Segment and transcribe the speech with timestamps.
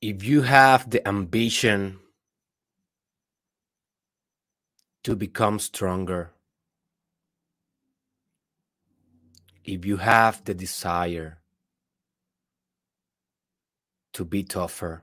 [0.00, 1.98] if you have the ambition
[5.02, 6.32] to become stronger,
[9.64, 11.38] if you have the desire
[14.12, 15.02] to be tougher,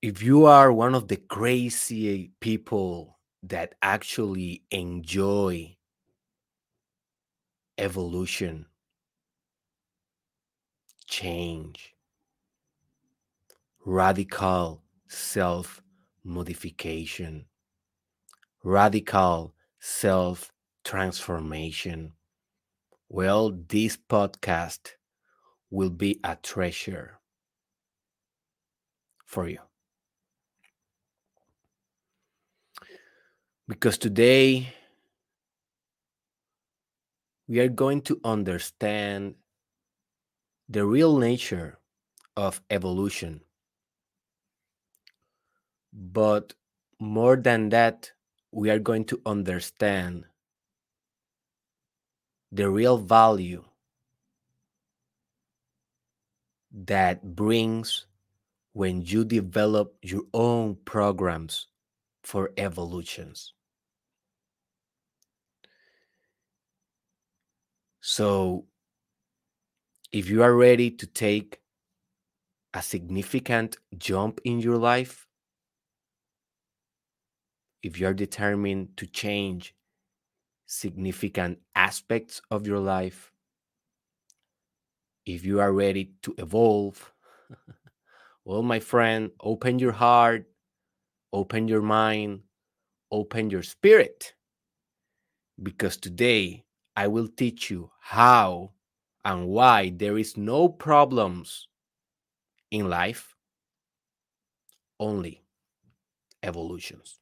[0.00, 5.76] if you are one of the crazy people that actually enjoy
[7.76, 8.66] evolution,
[11.08, 11.94] change,
[13.84, 15.82] radical self
[16.22, 17.46] modification,
[18.62, 20.52] radical self
[20.84, 22.12] transformation.
[23.08, 24.92] Well, this podcast
[25.70, 27.20] will be a treasure
[29.24, 29.60] for you.
[33.66, 34.74] Because today
[37.46, 39.34] we are going to understand
[40.68, 41.78] the real nature
[42.36, 43.42] of evolution.
[45.92, 46.54] But
[47.00, 48.12] more than that,
[48.52, 50.26] we are going to understand
[52.52, 53.64] the real value
[56.72, 58.06] that brings
[58.72, 61.66] when you develop your own programs
[62.22, 63.54] for evolutions.
[68.00, 68.66] So,
[70.12, 71.60] if you are ready to take
[72.72, 75.26] a significant jump in your life,
[77.82, 79.74] if you are determined to change
[80.66, 83.32] significant aspects of your life,
[85.26, 87.12] if you are ready to evolve,
[88.44, 90.46] well, my friend, open your heart,
[91.32, 92.40] open your mind,
[93.10, 94.34] open your spirit.
[95.62, 96.64] Because today
[96.96, 98.72] I will teach you how
[99.28, 101.68] and why there is no problems
[102.70, 103.34] in life,
[104.98, 105.42] only
[106.42, 107.20] evolutions.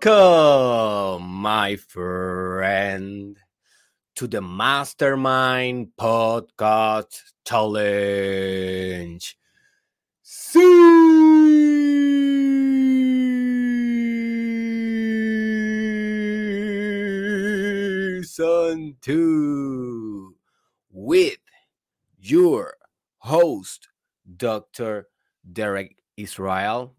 [0.00, 3.36] Welcome, my friend,
[4.14, 9.36] to the Mastermind Podcast Challenge.
[10.22, 10.66] Season
[19.02, 20.34] 2
[20.90, 21.36] with
[22.18, 22.78] your
[23.18, 23.88] host,
[24.38, 25.08] Dr.
[25.52, 26.94] Derek Israel.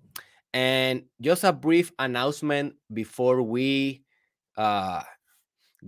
[0.53, 4.03] And just a brief announcement before we
[4.55, 5.01] uh,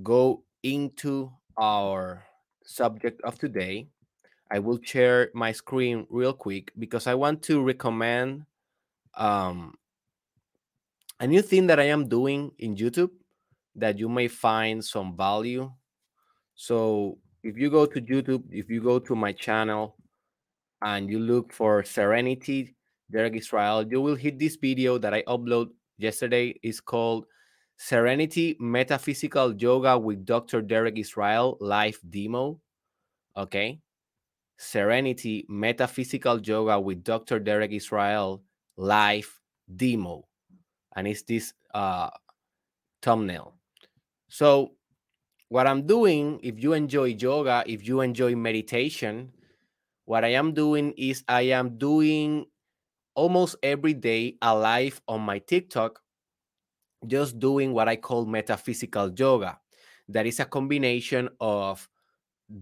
[0.01, 2.25] go into our
[2.65, 3.87] subject of today.
[4.51, 8.45] I will share my screen real quick because I want to recommend
[9.15, 9.73] um,
[11.19, 13.11] a new thing that I am doing in YouTube
[13.75, 15.71] that you may find some value.
[16.55, 19.97] So if you go to YouTube, if you go to my channel
[20.81, 22.75] and you look for Serenity
[23.11, 26.59] Derek Israel, you will hit this video that I upload yesterday.
[26.63, 27.25] It's called
[27.77, 30.61] Serenity Metaphysical Yoga with Dr.
[30.61, 32.59] Derek Israel live demo.
[33.38, 33.79] Okay.
[34.57, 37.39] Serenity Metaphysical Yoga with Dr.
[37.39, 38.41] Derek Israel
[38.77, 39.29] live
[39.75, 40.25] demo.
[40.95, 42.09] And it's this uh,
[43.01, 43.55] thumbnail.
[44.29, 44.71] So,
[45.49, 49.31] what I'm doing, if you enjoy yoga, if you enjoy meditation,
[50.05, 52.45] what I am doing is I am doing
[53.15, 56.01] almost every day alive on my TikTok,
[57.07, 59.59] just doing what I call metaphysical yoga.
[60.09, 61.88] That is a combination of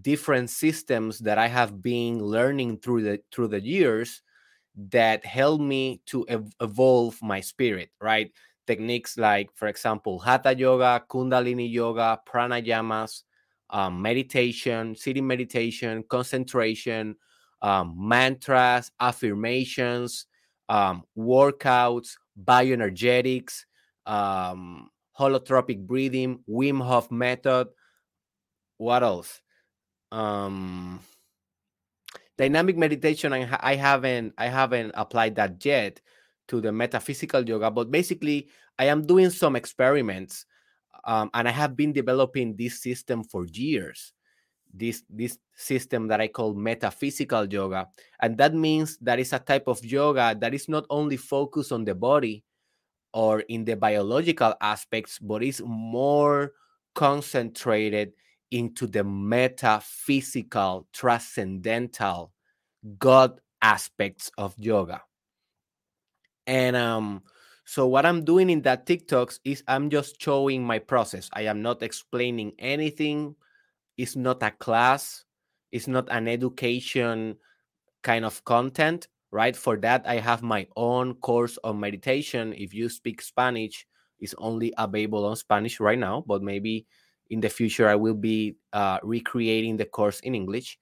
[0.00, 4.22] different systems that I have been learning through the through the years
[4.90, 8.32] that help me to ev- evolve my spirit, right?
[8.66, 13.22] Techniques like, for example, Hatha Yoga, Kundalini Yoga, pranayamas,
[13.70, 17.14] um, meditation, sitting meditation, concentration,
[17.62, 20.26] um, mantras, affirmations,
[20.68, 23.64] um, workouts, bioenergetics,
[24.06, 27.68] um, holotropic breathing, Wim Hof method.
[28.78, 29.40] What else?
[30.10, 31.00] Um,
[32.36, 36.00] dynamic meditation I, I haven't i haven't applied that yet
[36.48, 40.46] to the metaphysical yoga but basically i am doing some experiments
[41.04, 44.12] um, and i have been developing this system for years
[44.76, 47.86] this this system that i call metaphysical yoga
[48.20, 51.84] and that means that is a type of yoga that is not only focused on
[51.84, 52.42] the body
[53.12, 56.52] or in the biological aspects but is more
[56.94, 58.12] concentrated
[58.54, 62.32] into the metaphysical, transcendental,
[62.98, 65.02] God aspects of yoga.
[66.46, 67.22] And um,
[67.64, 71.28] so what I'm doing in that TikToks is I'm just showing my process.
[71.32, 73.34] I am not explaining anything.
[73.96, 75.24] It's not a class.
[75.72, 77.36] It's not an education
[78.02, 79.56] kind of content, right?
[79.56, 82.52] For that, I have my own course on meditation.
[82.56, 83.86] If you speak Spanish,
[84.20, 86.86] it's only available on Spanish right now, but maybe
[87.30, 90.78] in the future i will be uh, recreating the course in english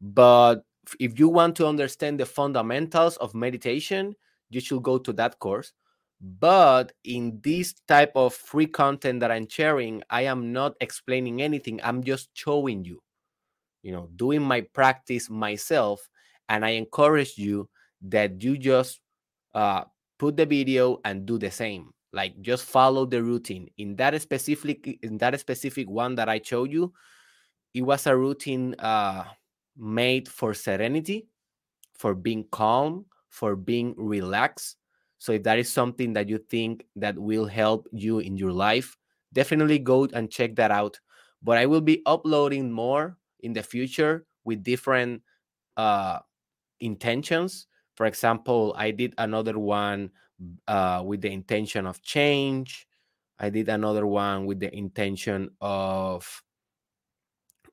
[0.00, 0.64] but
[1.00, 4.14] if you want to understand the fundamentals of meditation
[4.50, 5.72] you should go to that course
[6.20, 11.80] but in this type of free content that i'm sharing i am not explaining anything.
[11.82, 13.02] I'm just showing you
[13.82, 16.08] you know doing my practice myself.
[16.48, 17.68] And i encourage you
[18.02, 19.00] that you just
[19.54, 19.84] uh,
[20.18, 21.90] put the video and do the same.
[22.12, 23.68] Like just follow the routine.
[23.78, 26.92] In that specific in that specific one that i showed you
[27.74, 29.24] it was a routine uh,
[29.76, 31.28] made for serenity
[31.98, 34.76] for being calm for being relaxed
[35.18, 38.96] so if that is something that you think that will help you in your life
[39.32, 40.98] definitely go and check that out
[41.42, 45.22] but i will be uploading more in the future with different
[45.76, 46.18] uh,
[46.80, 50.10] intentions for example i did another one
[50.68, 52.86] uh, with the intention of change.
[53.38, 56.42] I did another one with the intention of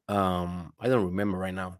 [0.09, 1.79] um I don't remember right now.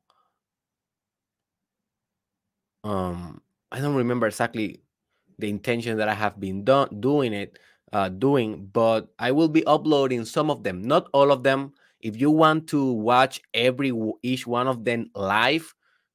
[2.83, 4.83] Um I don't remember exactly
[5.39, 7.59] the intention that I have been doing it
[7.91, 11.73] uh doing, but I will be uploading some of them, not all of them.
[12.01, 13.93] If you want to watch every
[14.23, 15.73] each one of them live,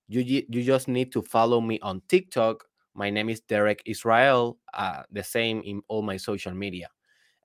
[0.08, 2.68] you you just need to follow me on TikTok
[2.98, 6.88] my name is Derek Israel, uh, the same in all my social media.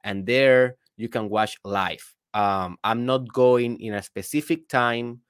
[0.03, 2.03] And there you can watch live.
[2.33, 5.21] Um, I'm not going in a specific time.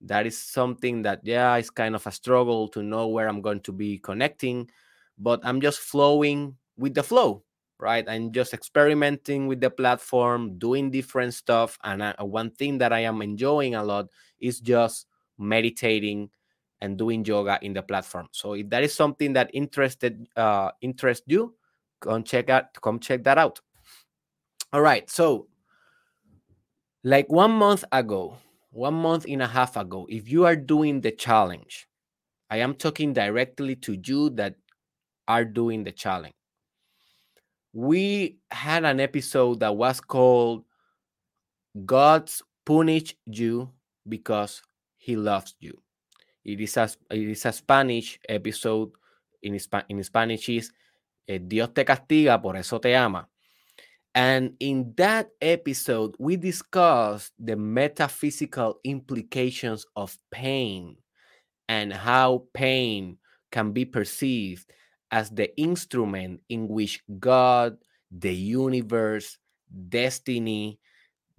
[0.00, 3.60] That is something that, yeah, it's kind of a struggle to know where I'm going
[3.60, 4.70] to be connecting,
[5.18, 7.42] but I'm just flowing with the flow,
[7.78, 8.04] right?
[8.08, 11.78] I'm just experimenting with the platform, doing different stuff.
[11.84, 14.08] And I, one thing that I am enjoying a lot
[14.40, 15.06] is just
[15.38, 16.30] meditating
[16.80, 18.28] and doing yoga in the platform.
[18.32, 21.54] So if that is something that interested uh, interest you,
[22.00, 23.60] come check out come check that out.
[24.72, 25.48] All right, so
[27.02, 28.36] like one month ago,
[28.70, 31.88] one month and a half ago, if you are doing the challenge,
[32.50, 34.56] I am talking directly to you that
[35.28, 36.34] are doing the challenge.
[37.72, 40.64] We had an episode that was called
[41.84, 43.70] God's Punish You
[44.08, 44.62] Because
[44.96, 45.78] He Loves You.
[46.44, 48.92] It is a, it is a Spanish episode.
[49.42, 49.58] In,
[49.88, 50.72] in Spanish is
[51.28, 53.28] eh, Dios te castiga, por eso te ama.
[54.14, 60.96] And in that episode, we discussed the metaphysical implications of pain
[61.68, 63.18] and how pain
[63.52, 64.72] can be perceived
[65.10, 67.78] as the instrument in which God,
[68.10, 69.38] the universe,
[69.88, 70.78] destiny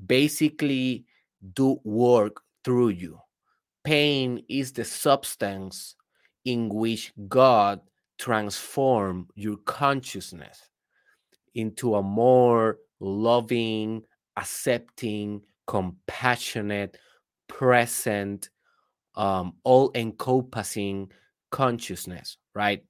[0.05, 1.05] basically
[1.53, 3.19] do work through you
[3.87, 5.95] pain is the substance
[6.43, 7.79] in which God
[8.19, 10.59] transform your consciousness
[11.55, 14.03] into a more loving,
[14.35, 16.97] accepting, compassionate,
[17.47, 18.49] present,
[19.15, 21.09] um, all encompassing
[21.49, 22.83] consciousness, right?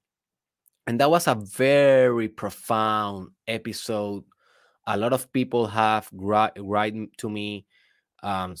[0.88, 4.24] And that was a very profound episode.
[4.86, 7.66] A lot of people have written to me
[8.22, 8.54] um,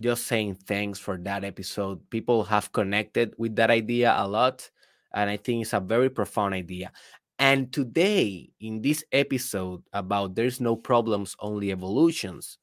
[0.00, 2.08] just saying thanks for that episode.
[2.08, 4.70] People have connected with that idea a lot,
[5.12, 6.90] and I think it's a very profound idea.
[7.38, 12.56] And today, in this episode about there's no problems, only evolutions,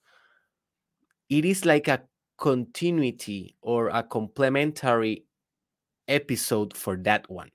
[1.30, 2.02] it is like a
[2.40, 5.26] continuity or a complementary
[6.08, 7.52] episode for that one.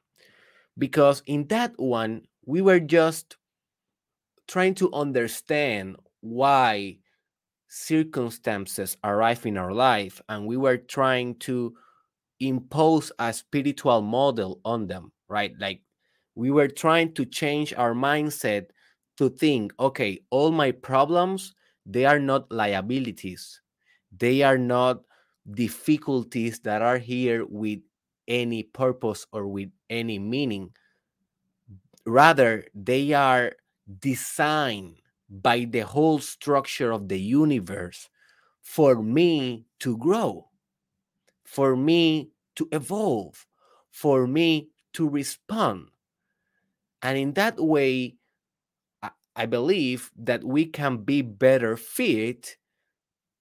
[0.78, 3.36] Because in that one, we were just
[4.48, 6.98] trying to understand why
[7.68, 11.74] circumstances arrive in our life and we were trying to
[12.40, 15.54] impose a spiritual model on them, right?
[15.58, 15.80] Like
[16.34, 18.66] we were trying to change our mindset
[19.18, 21.54] to think, okay, all my problems,
[21.86, 23.60] they are not liabilities.
[24.16, 25.02] They are not
[25.50, 27.80] difficulties that are here with
[28.28, 30.70] any purpose or with any meaning.
[32.06, 33.52] Rather, they are
[34.00, 38.08] designed by the whole structure of the universe
[38.62, 40.48] for me to grow,
[41.44, 43.46] for me to evolve,
[43.90, 45.88] for me to respond.
[47.02, 48.16] And in that way,
[49.34, 52.58] I believe that we can be better fit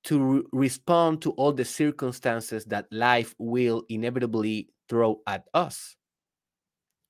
[0.03, 5.95] to re- respond to all the circumstances that life will inevitably throw at us.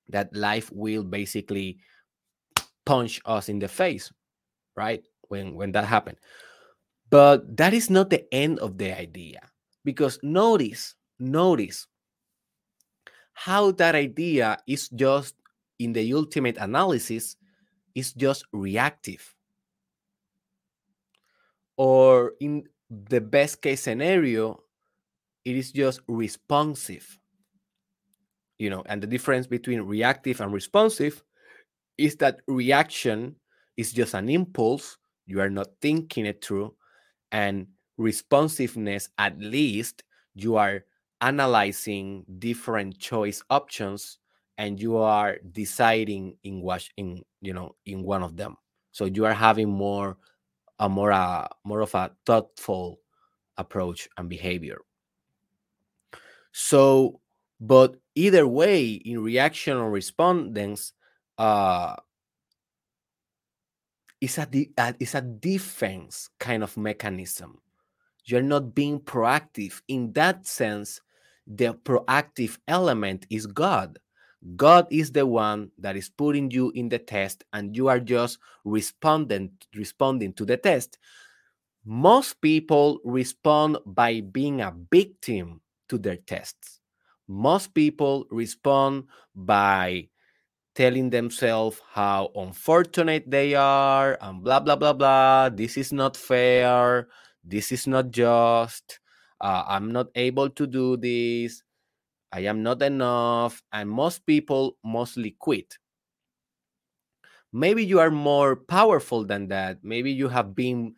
[0.10, 1.80] That life will basically
[2.86, 4.12] punch us in the face,
[4.76, 5.04] right?
[5.30, 6.18] When when that happened.
[7.10, 9.42] But that is not the end of the idea
[9.84, 11.88] because notice, notice
[13.34, 15.36] how that idea is just
[15.80, 17.36] in the ultimate analysis
[17.96, 19.36] is just reactive.
[21.78, 24.62] Or in the best case scenario,
[25.46, 27.18] it is just responsive.
[28.60, 31.24] You know, and the difference between reactive and responsive
[31.98, 33.36] is that reaction
[33.78, 34.98] is just an impulse.
[35.26, 36.76] You are not thinking it through.
[37.32, 37.68] And
[37.98, 40.04] responsiveness, at least,
[40.36, 40.84] you are
[41.22, 44.18] analyzing different choice options
[44.58, 48.58] and you are deciding in what in you know in one of them
[48.92, 50.18] so you are having more
[50.82, 53.00] a more uh, more of a thoughtful
[53.58, 54.80] approach and behavior.
[56.52, 57.22] So
[57.62, 60.94] but either way in reaction or respondence
[61.38, 61.96] uh
[64.20, 64.48] it's a,
[65.00, 67.60] it's a defense kind of mechanism.
[68.26, 69.82] You're not being proactive.
[69.88, 71.02] In that sense
[71.48, 73.98] the proactive element is god
[74.56, 78.40] God is the one that is putting you in the test and you are just
[78.66, 80.98] responding responding to the test.
[81.86, 86.80] Most people respond by being a victim to their tests.
[87.28, 89.06] Most people respond
[89.36, 90.10] by
[90.76, 97.08] telling themselves how unfortunate they are and blah blah blah blah this is not fair
[97.44, 99.00] this is not just
[99.42, 101.64] uh, i'm not able to do this
[102.32, 105.78] I am not enough, and most people mostly quit.
[107.52, 109.84] Maybe you are more powerful than that.
[109.84, 110.96] Maybe you have been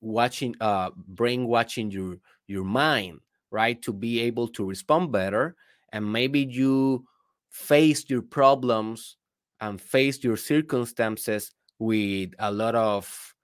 [0.00, 5.56] watching, uh, brain watching your your mind, right, to be able to respond better,
[5.92, 7.06] and maybe you
[7.50, 9.16] face your problems
[9.60, 13.34] and face your circumstances with a lot of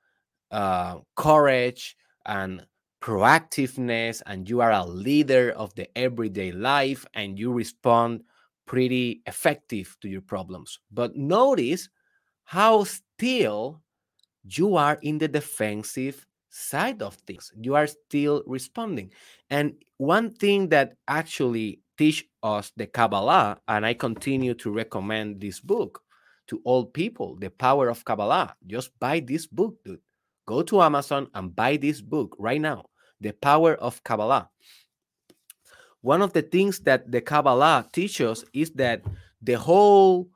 [0.51, 1.97] uh, courage
[2.27, 2.67] and
[3.03, 8.23] proactiveness and you are a leader of the everyday life and you respond
[8.65, 10.79] pretty effective to your problems.
[10.93, 11.89] But notice
[12.45, 13.83] how still
[14.45, 17.53] you are in the defensive side of things.
[17.61, 19.11] You are still responding.
[19.51, 25.61] And one thing that actually teach us the kabbalah and i continue to recommend this
[25.61, 26.03] book
[26.47, 28.55] to all people the power of kabbalah.
[28.67, 30.01] Just buy this book dude.
[30.47, 32.85] Go to amazon and buy this book right now
[33.23, 34.51] the power of Kabbalah.
[36.03, 39.03] One of the things that the Kabbalah teaches is that
[39.41, 40.29] the whole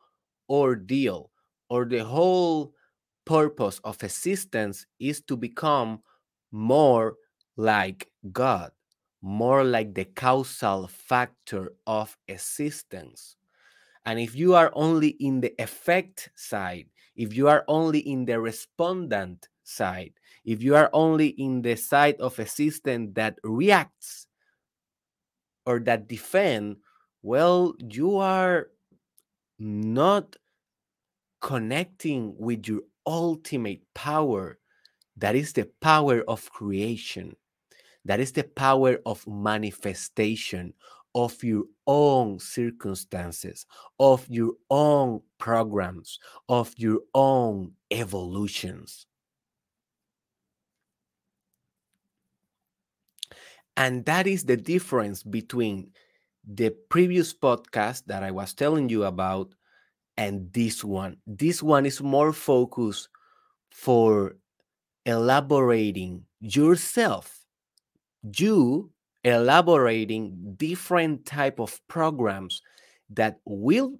[0.48, 1.30] ordeal
[1.68, 2.72] or the whole
[3.24, 6.00] purpose of existence is to become
[6.52, 7.16] more
[7.56, 8.70] like God,
[9.20, 13.36] more like the causal factor of existence.
[14.04, 18.38] And if you are only in the effect side, if you are only in the
[18.38, 20.12] respondent side,
[20.46, 24.28] if you are only in the side of a system that reacts
[25.66, 26.76] or that defend,
[27.22, 28.68] well, you are
[29.58, 30.36] not
[31.40, 34.58] connecting with your ultimate power.
[35.16, 37.34] That is the power of creation.
[38.04, 40.74] That is the power of manifestation
[41.16, 43.66] of your own circumstances,
[43.98, 49.06] of your own programs, of your own evolutions.
[53.76, 55.90] And that is the difference between
[56.46, 59.54] the previous podcast that I was telling you about
[60.16, 61.18] and this one.
[61.26, 63.08] This one is more focused
[63.70, 64.36] for
[65.04, 67.44] elaborating yourself.
[68.36, 68.90] You
[69.24, 72.62] elaborating different type of programs
[73.10, 73.94] that will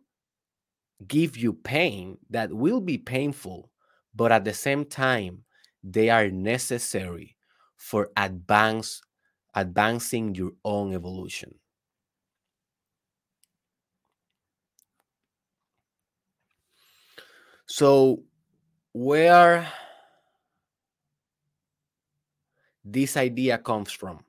[1.06, 3.70] give you pain, that will be painful,
[4.14, 5.44] but at the same time,
[5.82, 7.36] they are necessary
[7.76, 9.02] for advanced
[9.56, 11.58] advancing your own evolution.
[17.66, 18.22] So,
[18.92, 19.68] where
[22.84, 24.24] this idea comes from?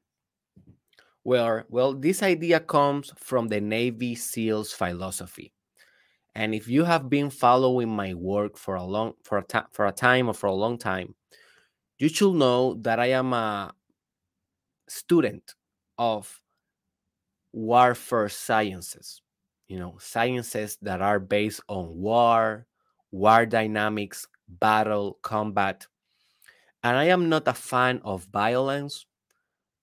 [1.24, 5.53] Well, well, this idea comes from the Navy SEALs philosophy.
[6.36, 9.88] And if you have been following my work for a long for a ta- for
[9.88, 11.15] a time or for a long time,
[12.00, 13.74] you should know that I am a
[14.88, 15.56] student
[15.98, 16.41] of
[17.51, 19.22] warfare sciences.
[19.67, 22.67] You know, sciences that are based on war,
[23.12, 25.88] war dynamics, battle, combat.
[26.84, 29.06] And I am not a fan of violence.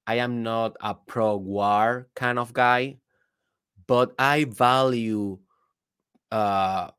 [0.07, 2.99] I am not a pro war kind of guy,
[3.87, 5.39] but I value
[6.33, 6.91] uh,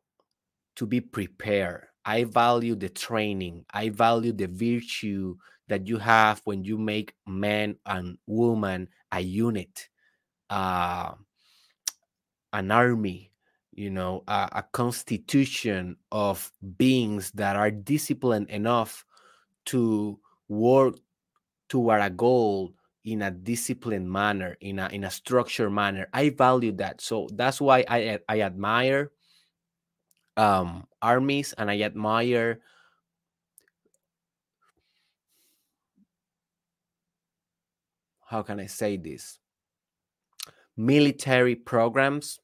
[0.76, 1.88] to be prepared.
[2.06, 3.66] I value the training.
[3.74, 9.90] I value the virtue that you have when you make man and woman a unit,
[10.50, 11.14] uh,
[12.54, 13.32] an army,
[13.72, 19.06] you know, a, a constitution of beings that are disciplined enough
[19.66, 20.96] to work
[21.70, 26.08] toward a goal in a disciplined manner, in a in a structured manner.
[26.14, 27.02] I value that.
[27.02, 29.12] So that's why I I admire
[30.38, 32.60] um armies and I admire
[38.26, 39.40] how can I say this?
[40.76, 42.40] Military programs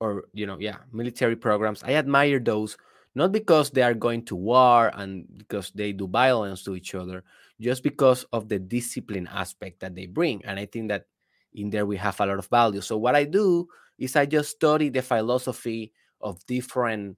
[0.00, 1.82] or you know, yeah, military programs.
[1.84, 2.76] I admire those
[3.14, 7.22] not because they are going to war and because they do violence to each other,
[7.60, 10.44] just because of the discipline aspect that they bring.
[10.44, 11.06] And I think that
[11.54, 12.80] in there we have a lot of value.
[12.80, 17.16] So what I do is I just study the philosophy of different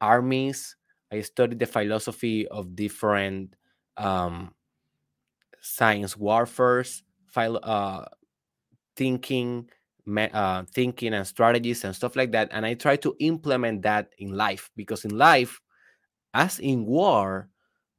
[0.00, 0.76] armies.
[1.12, 3.54] I study the philosophy of different
[3.96, 4.52] um,
[5.60, 8.06] science warfares, philo- uh,
[8.96, 9.68] thinking,
[10.32, 12.48] uh, thinking and strategies and stuff like that.
[12.52, 15.60] And I try to implement that in life because in life,
[16.34, 17.48] as in war,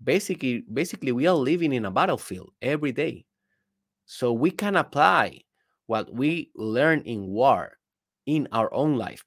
[0.03, 3.25] basically, basically we are living in a battlefield every day.
[4.06, 5.41] So we can apply
[5.88, 7.77] what we learn in war
[8.25, 9.25] in our own life.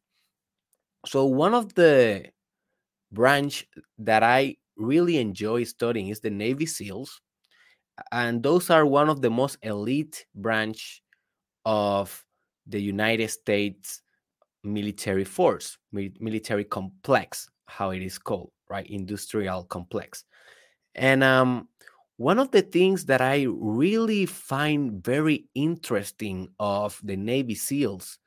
[1.07, 2.31] So one of the
[3.13, 3.67] branch
[3.99, 7.21] that I really enjoy studying is the Navy SEALs,
[8.13, 11.03] and those are one of the most elite branch
[11.65, 12.25] of
[12.67, 14.03] the United States
[14.63, 18.87] military force, military complex, how it is called, right?
[18.89, 20.25] Industrial complex.
[20.95, 21.69] And um,
[22.17, 28.19] one of the things that I really find very interesting of the Navy SEALs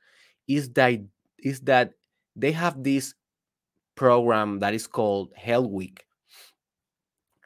[0.46, 1.00] is that
[1.38, 1.92] is that
[2.36, 3.14] they have this
[3.94, 6.04] program that is called Hell Week.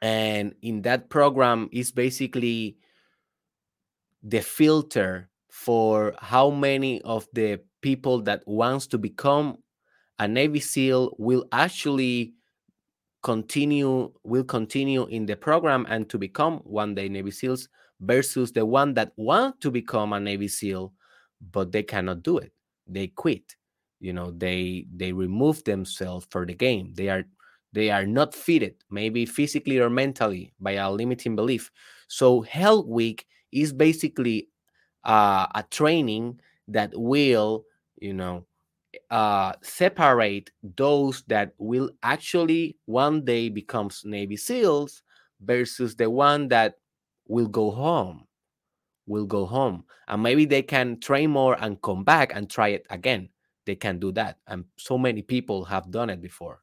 [0.03, 2.75] And in that program is basically
[4.21, 9.57] the filter for how many of the people that wants to become
[10.19, 12.33] a Navy SEAL will actually
[13.23, 17.69] continue will continue in the program and to become one day Navy SEALs
[18.01, 20.91] versus the one that want to become a Navy SEAL
[21.51, 22.51] but they cannot do it.
[22.87, 23.55] They quit.
[24.01, 26.93] You know, they they remove themselves for the game.
[26.93, 27.23] They are
[27.73, 31.71] they are not fitted, maybe physically or mentally, by a limiting belief.
[32.07, 34.47] So Hell Week is basically
[35.03, 37.65] uh, a training that will,
[37.99, 38.45] you know,
[39.09, 45.01] uh, separate those that will actually one day becomes Navy SEALs
[45.41, 46.75] versus the one that
[47.27, 48.25] will go home,
[49.07, 52.85] will go home, and maybe they can train more and come back and try it
[52.89, 53.29] again.
[53.65, 56.61] They can do that, and so many people have done it before,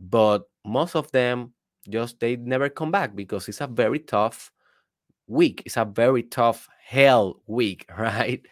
[0.00, 1.52] but most of them
[1.88, 4.50] just they never come back because it's a very tough
[5.26, 5.62] week.
[5.66, 8.44] It's a very tough hell week, right?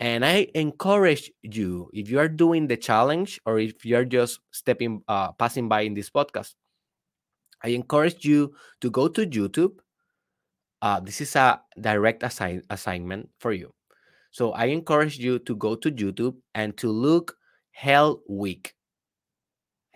[0.00, 5.02] And I encourage you, if you are doing the challenge or if you're just stepping,
[5.08, 6.54] uh, passing by in this podcast,
[7.62, 9.78] I encourage you to go to YouTube.
[10.80, 13.74] Uh, this is a direct assign- assignment for you.
[14.30, 17.34] So I encourage you to go to YouTube and to look
[17.72, 18.74] Hell Week,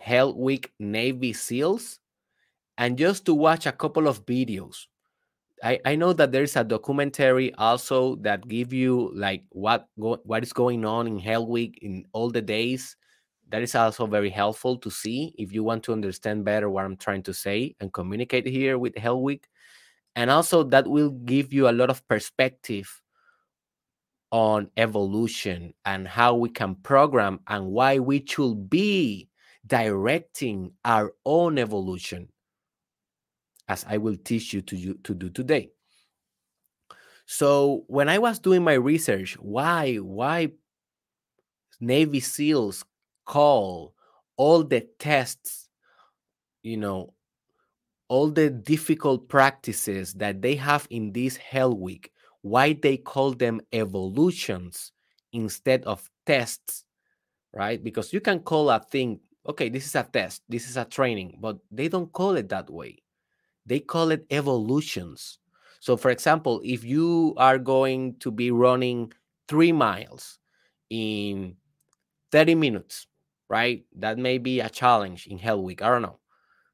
[0.03, 1.99] Hell Week Navy SEALs,
[2.77, 4.87] and just to watch a couple of videos
[5.63, 10.43] I, I know that there's a documentary also that give you like what go, what
[10.43, 12.97] is going on in Hell Week in all the days.
[13.47, 16.97] That is also very helpful to see if you want to understand better what I'm
[16.97, 19.47] trying to say and communicate here with Hell Week.
[20.17, 23.01] And also that will give you a lot of perspective
[24.31, 29.29] on evolution and how we can program and why we should be
[29.65, 32.29] directing our own evolution
[33.67, 35.71] as I will teach you to, you, to do today.
[37.25, 40.51] So when I was doing my research, why why
[41.79, 42.83] Navy SEALs
[43.25, 43.95] call
[44.35, 45.69] all the tests,
[46.61, 47.13] you know,
[48.09, 53.61] all the difficult practices that they have in this Hell Week, why they call them
[53.71, 54.91] evolutions
[55.31, 56.83] instead of tests,
[57.53, 57.81] right?
[57.83, 61.37] Because you can call a thing, okay, this is a test, this is a training,
[61.39, 62.97] but they don't call it that way.
[63.65, 65.39] They call it evolutions.
[65.79, 69.11] So, for example, if you are going to be running
[69.47, 70.39] three miles
[70.89, 71.55] in
[72.31, 73.07] 30 minutes,
[73.49, 73.85] right?
[73.95, 75.81] That may be a challenge in Hell Week.
[75.81, 76.19] I don't know.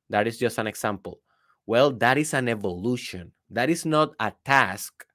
[0.10, 1.20] That is just an example.
[1.66, 3.32] Well, that is an evolution.
[3.50, 5.06] That is not a task.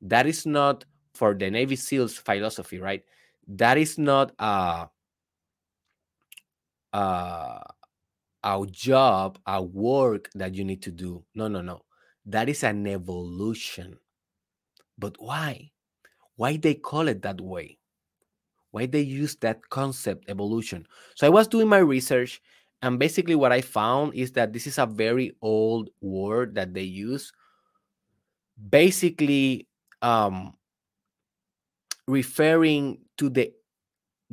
[0.00, 3.02] That is not for the Navy SEALs philosophy, right?
[3.48, 4.88] That is not a,
[6.92, 7.62] a,
[8.44, 11.24] a job, our work that you need to do.
[11.34, 11.82] No, no, no.
[12.26, 13.98] That is an evolution.
[14.98, 15.72] But why?
[16.36, 17.78] Why they call it that way?
[18.70, 20.86] Why they use that concept evolution?
[21.14, 22.40] So I was doing my research
[22.80, 26.82] and basically what I found is that this is a very old word that they
[26.82, 27.32] use
[28.70, 29.66] basically
[30.02, 30.54] um
[32.06, 33.52] referring to the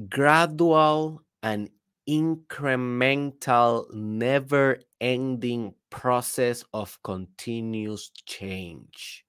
[0.10, 1.70] gradual and
[2.10, 9.24] incremental, never ending process of continuous change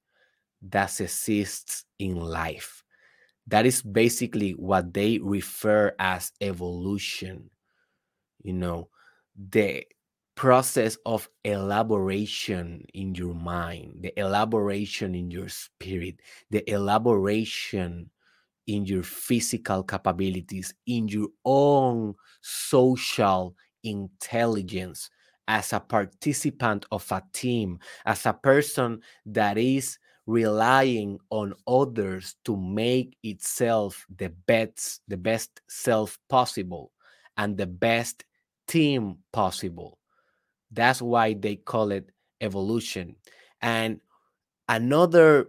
[0.62, 2.82] that exists in life.
[3.46, 7.50] That is basically what they refer as evolution.
[8.42, 8.88] You know,
[9.36, 9.84] the
[10.34, 18.08] process of elaboration in your mind, the elaboration in your spirit, the elaboration
[18.70, 25.10] in your physical capabilities, in your own social intelligence
[25.48, 32.56] as a participant of a team, as a person that is relying on others to
[32.56, 36.92] make itself the best the best self possible
[37.36, 38.24] and the best
[38.68, 39.98] team possible.
[40.70, 43.16] That's why they call it evolution.
[43.60, 44.00] And
[44.68, 45.48] another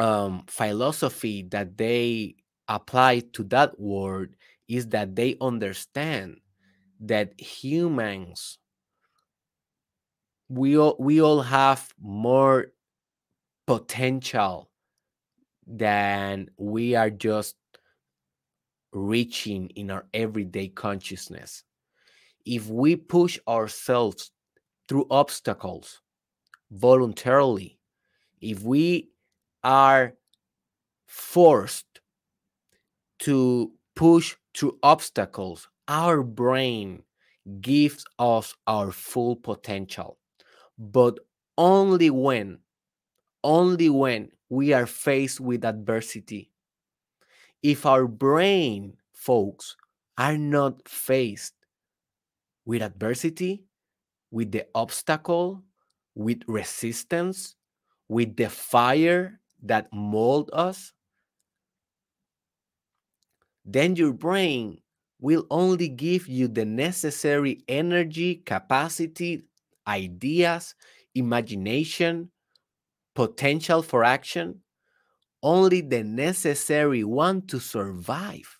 [0.00, 2.34] um, philosophy that they
[2.68, 4.36] apply to that word
[4.68, 6.38] is that they understand
[7.00, 8.58] that humans
[10.48, 12.72] we all, we all have more
[13.66, 14.68] potential
[15.64, 17.54] than we are just
[18.92, 21.62] reaching in our everyday consciousness.
[22.44, 24.32] If we push ourselves
[24.88, 26.00] through obstacles
[26.72, 27.80] voluntarily
[28.40, 29.10] if we
[29.62, 30.14] are
[31.06, 32.00] forced
[33.20, 37.02] to push through obstacles, our brain
[37.60, 40.18] gives us our full potential.
[40.78, 41.18] But
[41.58, 42.58] only when,
[43.44, 46.50] only when we are faced with adversity.
[47.62, 49.76] If our brain, folks,
[50.16, 51.54] are not faced
[52.64, 53.64] with adversity,
[54.30, 55.62] with the obstacle,
[56.14, 57.56] with resistance,
[58.08, 60.92] with the fire that mold us,
[63.64, 64.80] then your brain
[65.20, 69.44] will only give you the necessary energy, capacity,
[69.86, 70.74] ideas,
[71.14, 72.30] imagination,
[73.14, 74.60] potential for action,
[75.42, 78.58] only the necessary one to survive,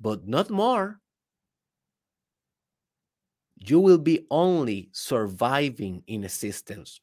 [0.00, 1.00] but not more.
[3.56, 7.00] You will be only surviving in existence.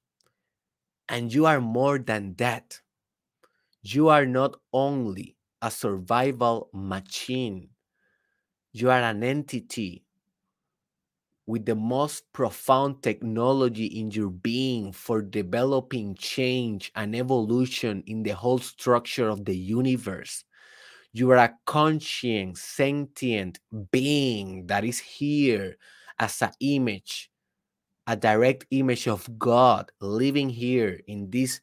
[1.07, 2.81] And you are more than that
[3.95, 7.69] you are not only a survival machine,
[8.73, 10.03] you are an entity
[11.45, 18.31] with the most profound technology in your being for developing change and evolution in the
[18.31, 20.43] whole structure of the universe.
[21.13, 23.59] You are a conscient, sentient
[23.91, 25.77] being that is here
[26.19, 27.31] as an image,
[28.05, 31.61] a direct image of God living here in this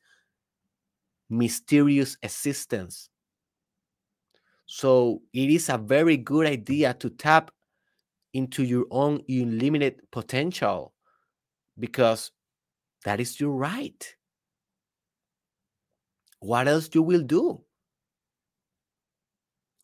[1.31, 3.09] mysterious existence.
[4.67, 7.51] So it is a very good idea to tap
[8.33, 10.95] into your own unlimited potential
[11.79, 12.33] because
[13.05, 14.17] that is your right.
[16.41, 17.63] What else you will do?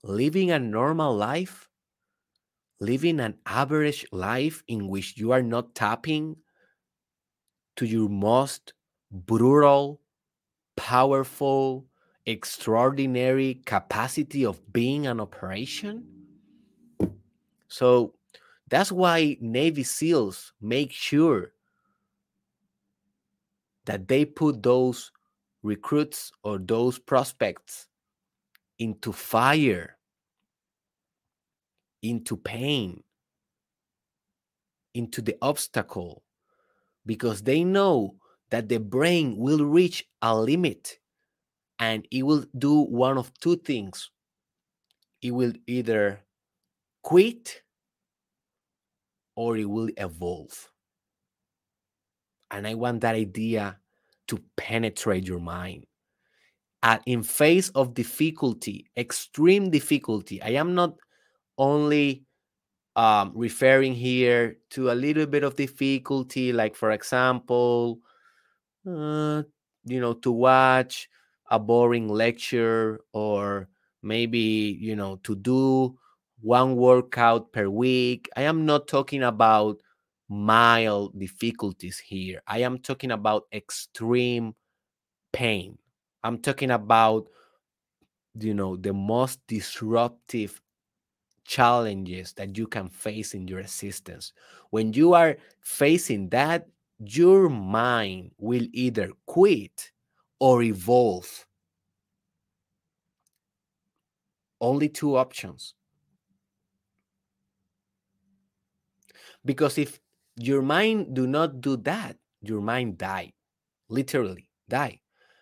[0.03, 1.69] Living a normal life,
[2.81, 6.37] living an average life in which you are not tapping
[7.77, 8.73] to your most
[9.11, 10.00] brutal
[10.81, 11.85] powerful,
[12.25, 16.07] extraordinary capacity of being an operation.
[17.69, 18.15] So
[18.71, 21.53] that's why Navy SEALs make sure
[23.85, 25.13] that they put those
[25.63, 27.87] recruits or those prospects
[28.79, 29.99] into fire,
[32.03, 33.03] into pain,
[34.95, 36.23] into the obstacle,
[37.05, 38.15] because they know
[38.51, 40.99] that the brain will reach a limit
[41.79, 44.11] and it will do one of two things.
[45.23, 46.25] It will either
[47.03, 47.63] quit
[49.37, 50.71] or it will evolve.
[52.51, 53.79] And i want that idea
[54.29, 55.87] to penetrate your mind.
[56.83, 60.95] At in face of difficulty extreme difficulty i am not
[61.59, 62.25] only
[62.97, 68.01] um, referring here to a little bit of difficulty like for example
[68.87, 69.43] uh,
[69.85, 71.09] you know to watch
[71.51, 73.69] a boring lecture or
[74.03, 75.97] maybe you know to do
[76.41, 78.29] one workout per week.
[78.37, 79.81] I am not talking about
[80.29, 82.41] mild difficulties here.
[82.47, 84.55] I am talking about extreme
[85.33, 85.79] pain.
[86.25, 87.29] I'm talking about
[88.39, 90.61] you know the most disruptive
[91.45, 94.33] challenges that you can face in your existence.
[94.71, 96.69] When you are facing that
[97.01, 99.91] your mind will either quit
[100.39, 101.47] or evolve.
[104.61, 105.75] Only two options.
[109.45, 109.99] Because if
[110.37, 113.33] your mind do not do that your mind die
[113.89, 115.01] literally die.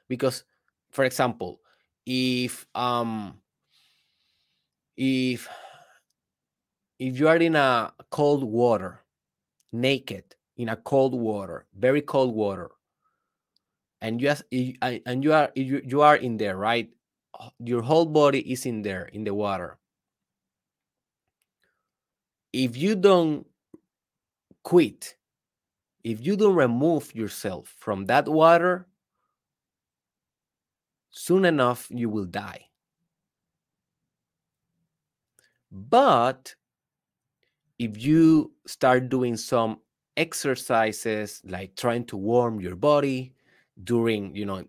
[0.08, 0.44] Because
[0.90, 1.60] for example
[2.06, 3.40] if um
[4.96, 5.48] if
[6.98, 9.04] if you are in a cold water
[9.72, 10.24] naked
[10.58, 12.70] in a cold water very cold water.
[14.00, 14.32] And you
[14.82, 16.90] and you are you are in there right?
[17.58, 19.78] Your whole body is in there in the water.
[22.52, 23.46] If you don't
[24.62, 25.16] quit
[26.04, 28.86] if you don't remove yourself from that water
[31.10, 32.66] soon enough you will die.
[35.72, 36.54] But
[37.78, 39.80] if you start doing some
[40.18, 43.32] exercises like trying to warm your body
[43.84, 44.64] during you know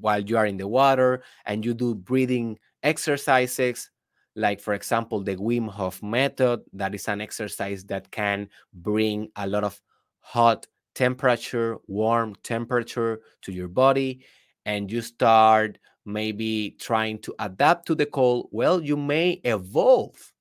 [0.00, 3.90] while you are in the water and you do breathing exercises
[4.36, 6.60] like for example the Wim Hof method.
[6.72, 9.80] That is an exercise that can bring a lot of
[10.20, 14.24] hot temperature warm temperature to your body
[14.64, 18.48] and you start maybe trying to adapt to the cold.
[18.52, 20.32] Well you may evolve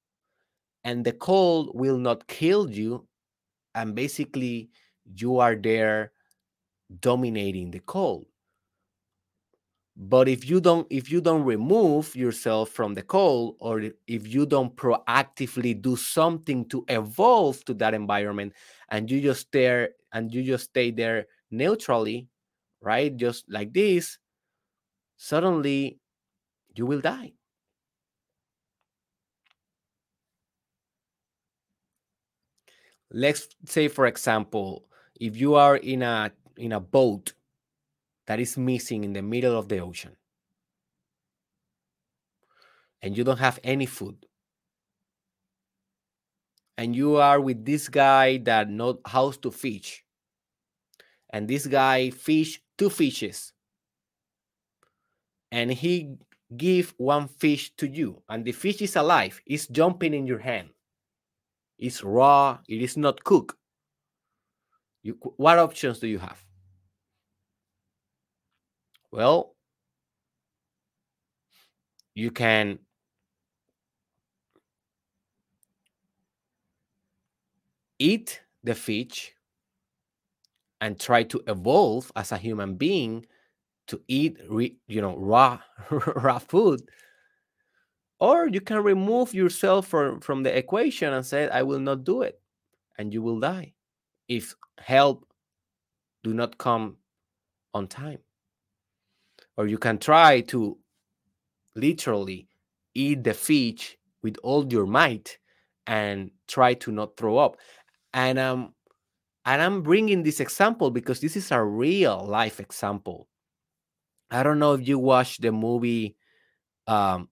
[0.84, 3.08] and the cold will not kill you
[3.76, 4.70] and basically
[5.16, 6.12] you are there
[7.02, 8.28] dominating the cold.
[9.96, 14.46] But if you don't if you don't remove yourself from the cold or if you
[14.48, 18.54] don't proactively do something to evolve to that environment
[18.90, 22.28] and you just there and you just stay there neutrally
[22.82, 24.18] right just like this
[25.18, 26.00] suddenly
[26.76, 27.34] you will die
[33.13, 34.86] let's say for example
[35.19, 37.34] if you are in a in a boat
[38.26, 40.15] that is missing in the middle of the ocean
[43.02, 44.26] and you don't have any food
[46.78, 50.04] and you are with this guy that knows how to fish
[51.30, 53.54] and this guy fish two fishes
[55.52, 56.15] and he
[56.58, 60.69] give one fish to you and the fish is alive it's jumping in your hand
[61.84, 63.58] it's raw it is not cooked.
[65.04, 66.41] You, what options do you have?
[69.12, 69.56] Well,
[72.15, 72.80] you can
[78.00, 79.34] eat the fish
[80.80, 83.26] and try to evolve as a human being
[83.88, 84.38] to eat
[84.88, 86.82] you know raw raw food
[88.19, 92.21] or you can remove yourself from from the equation and say i will not do
[92.21, 92.39] it
[92.97, 93.73] and you will die
[94.28, 95.26] if help
[96.23, 96.97] do not come
[97.73, 98.19] on time.
[99.58, 100.78] Or you can try to
[101.76, 102.47] literally
[102.93, 105.38] eat the fish with all your might
[105.86, 107.58] and try to not throw up.
[108.13, 108.73] And um
[109.45, 113.28] and i'm bringing this example because this is a real life example.
[114.32, 116.15] I don't know if you watched the movie
[116.88, 117.30] um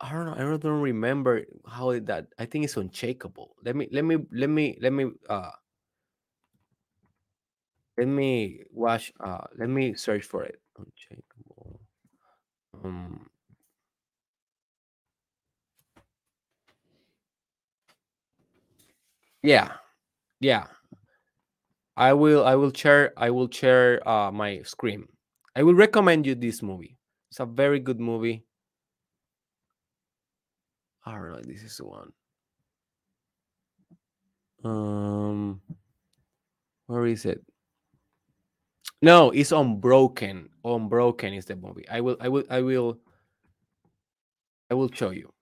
[0.00, 4.04] i don't know i don't remember how that i think it's unshakable let me let
[4.04, 5.50] me let me let me uh
[7.98, 11.80] let me watch uh let me search for it unshakable
[12.84, 13.26] um,
[19.42, 19.72] yeah,
[20.40, 20.66] yeah.
[21.96, 22.44] I will.
[22.44, 23.12] I will share.
[23.18, 25.08] I will share uh, my screen.
[25.54, 26.96] I will recommend you this movie.
[27.30, 28.45] It's a very good movie.
[31.06, 32.12] All right, this is the one.
[34.64, 35.60] Um,
[36.86, 37.40] where is it?
[39.02, 40.48] No, it's Unbroken.
[40.64, 41.86] Unbroken is the movie.
[41.88, 42.98] I will I will I will
[44.70, 45.32] I will show you.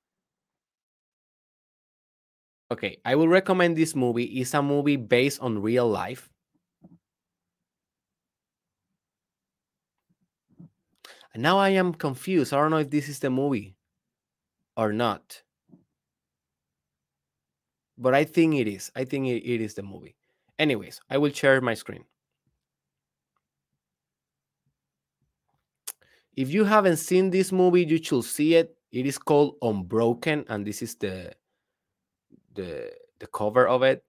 [2.70, 4.24] Okay, I will recommend this movie.
[4.24, 6.28] It's a movie based on real life.
[11.32, 12.52] And now I am confused.
[12.52, 13.76] I don't know if this is the movie
[14.76, 15.42] or not.
[17.96, 18.90] But I think it is.
[18.96, 20.16] I think it, it is the movie.
[20.58, 22.04] Anyways, I will share my screen.
[26.36, 28.76] If you haven't seen this movie, you should see it.
[28.90, 31.32] It is called Unbroken, and this is the
[32.54, 34.04] the the cover of it.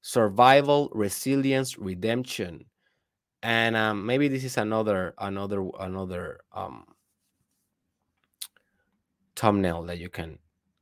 [0.00, 2.64] Survival, resilience, redemption,
[3.42, 6.84] and um, maybe this is another another another um,
[9.36, 10.38] thumbnail that you can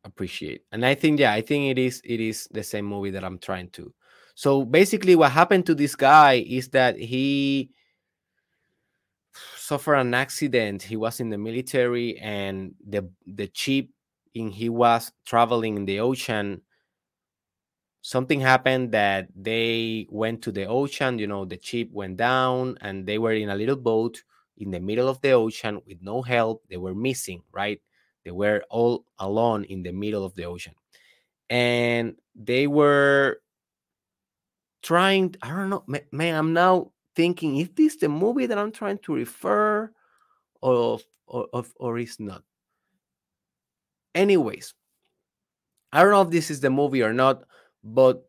[0.07, 0.63] appreciate.
[0.73, 3.39] And I think yeah, I think it is it is the same movie that I'm
[3.39, 3.93] trying to.
[4.35, 7.71] So basically, what happened to this guy is that he
[9.57, 10.83] suffered an accident.
[10.83, 13.89] He was in the military, and the the ship
[14.35, 16.63] in he was traveling in the ocean.
[18.03, 21.19] Something happened that they went to the ocean.
[21.19, 24.23] You know, the ship went down, and they were in a little boat
[24.59, 26.63] in the middle of the ocean with no help.
[26.71, 27.81] They were missing, right?
[28.27, 30.75] They were all alone in the middle of the ocean,
[31.49, 33.39] and they were
[34.83, 35.37] trying.
[35.43, 36.35] I don't know, man.
[36.35, 39.93] I'm now thinking, is this the movie that I'm trying to refer
[40.61, 42.43] of or, or, or is not?
[44.13, 44.75] Anyways,
[45.93, 47.45] I don't know if this is the movie or not,
[47.85, 48.29] but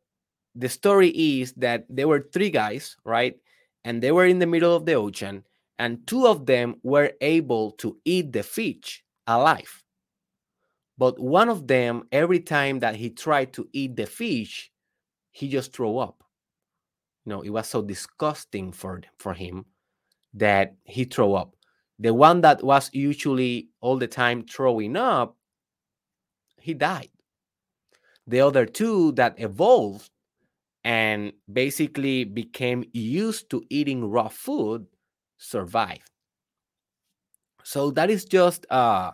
[0.53, 3.35] the story is that there were three guys, right?
[3.83, 5.43] And they were in the middle of the ocean,
[5.79, 9.83] and two of them were able to eat the fish alive.
[10.97, 14.71] But one of them, every time that he tried to eat the fish,
[15.31, 16.23] he just threw up
[17.27, 19.65] you know, it was so disgusting for for him
[20.33, 21.57] that he threw up.
[21.99, 25.35] The one that was usually all the time throwing up,
[26.61, 27.09] he died.
[28.27, 30.09] The other two that evolved
[30.85, 34.85] and basically became used to eating raw food
[35.37, 36.09] survived.
[37.63, 39.11] So that is just uh,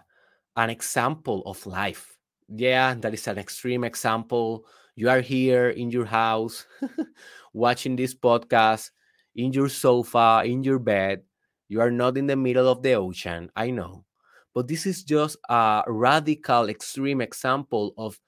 [0.55, 2.17] an example of life.
[2.47, 4.65] Yeah, that is an extreme example.
[4.95, 6.65] You are here in your house
[7.53, 8.91] watching this podcast
[9.35, 11.23] in your sofa, in your bed.
[11.67, 13.49] You are not in the middle of the ocean.
[13.55, 14.05] I know.
[14.53, 18.19] But this is just a radical, extreme example of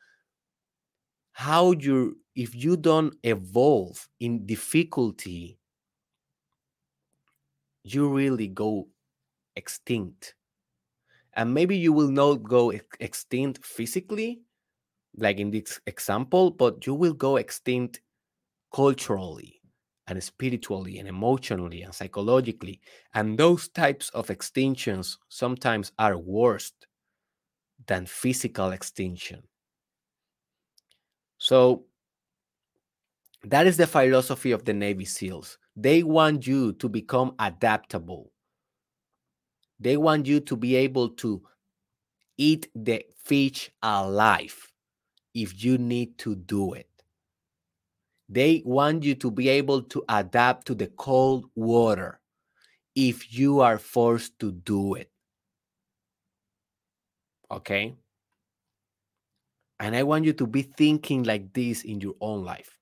[1.34, 5.60] how you, if you don't evolve in difficulty,
[7.84, 8.88] you really go
[9.56, 10.34] extinct.
[11.36, 14.42] And maybe you will not go extinct physically,
[15.18, 18.02] like in this example, but you will go extinct
[18.74, 19.62] culturally
[20.08, 22.80] and spiritually and emotionally and psychologically.
[23.14, 26.72] And those types of extinctions sometimes are worse
[27.88, 29.44] than physical extinction.
[31.38, 31.86] So
[33.44, 35.58] that is the philosophy of the Navy SEALs.
[35.76, 38.32] They want you to become adaptable.
[39.80, 41.42] They want you to be able to
[42.38, 44.56] eat the fish alive
[45.34, 46.90] if you need to do it.
[48.28, 52.20] They want you to be able to adapt to the cold water
[52.96, 55.12] if you are forced to do it.
[57.52, 57.96] Okay?
[59.80, 62.80] And I want you to be thinking like this in your own life.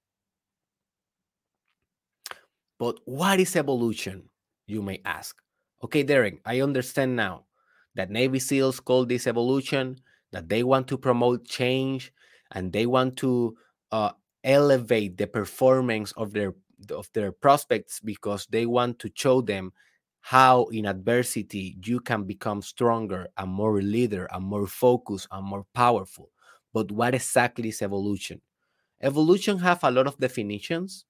[2.80, 4.30] But what is evolution?
[4.68, 5.43] You may ask.
[5.84, 7.46] Okay, Derek, I understand now
[7.96, 10.00] that Navy SEALs call this evolution,
[10.32, 12.14] that they want to promote change
[12.52, 13.58] and they want to
[13.92, 14.12] uh,
[14.44, 16.56] elevate the performance of their
[16.92, 19.72] of their prospects because they want to show them
[20.22, 25.66] how in adversity you can become stronger and more leader and more focused and more
[25.74, 26.30] powerful.
[26.74, 28.42] But what exactly is evolution?
[29.02, 31.06] Evolution have a lot of definitions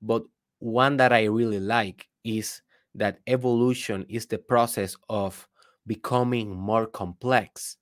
[0.00, 0.22] but
[0.58, 2.62] one that i really like is
[2.94, 5.48] that evolution is the process of
[5.86, 7.76] becoming more complex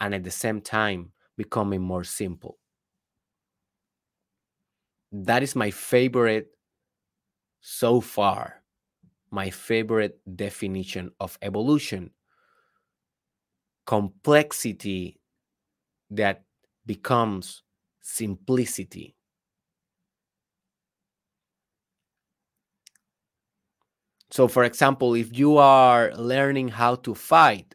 [0.00, 2.58] and at the same time becoming more simple.
[5.12, 6.48] That is my favorite
[7.60, 8.62] so far
[9.32, 12.10] my favorite definition of evolution.
[13.86, 15.18] Complexity
[16.10, 16.44] that
[16.86, 17.62] becomes
[18.00, 19.16] simplicity
[24.32, 27.74] so for example if you are learning how to fight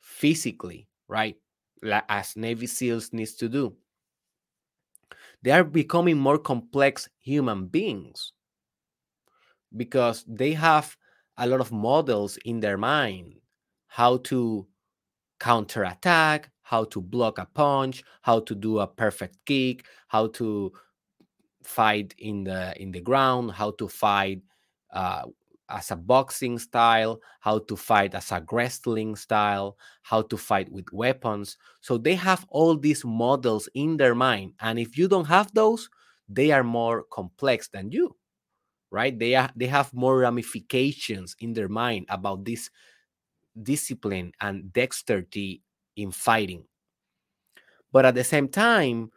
[0.00, 1.36] physically right
[2.08, 3.74] as navy seals needs to do
[5.42, 8.32] they are becoming more complex human beings.
[9.76, 10.96] because they have
[11.38, 13.34] a lot of models in their mind
[13.88, 14.66] how to
[15.40, 20.72] counterattack, how to block a punch, how to do a perfect kick, how to
[21.62, 24.40] fight in the in the ground, how to fight
[24.92, 25.24] uh,
[25.68, 30.86] as a boxing style, how to fight as a wrestling style, how to fight with
[30.92, 31.56] weapons.
[31.80, 35.88] So they have all these models in their mind, and if you don't have those,
[36.28, 38.16] they are more complex than you,
[38.90, 39.18] right?
[39.18, 42.70] They are they have more ramifications in their mind about this
[43.62, 45.62] discipline and dexterity
[45.96, 46.64] in fighting.
[47.92, 49.10] But at the same time,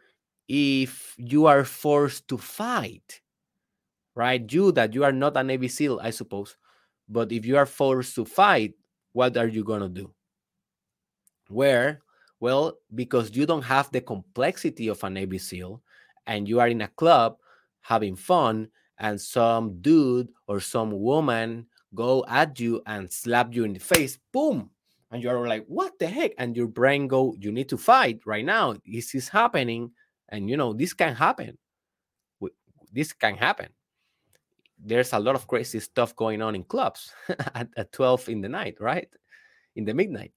[0.48, 3.20] if you are forced to fight,
[4.18, 4.52] right?
[4.52, 6.56] You that you are not a Navy SEAL, I suppose,
[7.08, 8.74] but if you are forced to fight,
[9.12, 10.12] what are you going to do?
[11.48, 12.00] Where?
[12.40, 15.80] Well, because you don't have the complexity of a Navy SEAL
[16.26, 17.36] and you are in a club
[17.80, 21.64] having fun, and some dude or some woman
[21.94, 24.68] go at you and slap you in the face, boom.
[25.10, 26.32] And you're like, what the heck?
[26.36, 28.74] And your brain go, you need to fight right now.
[28.84, 29.92] This is happening.
[30.28, 31.56] And you know, this can happen.
[32.92, 33.68] This can happen.
[34.80, 37.12] There's a lot of crazy stuff going on in clubs
[37.54, 39.08] at, at 12 in the night, right?
[39.76, 40.32] In the midnight.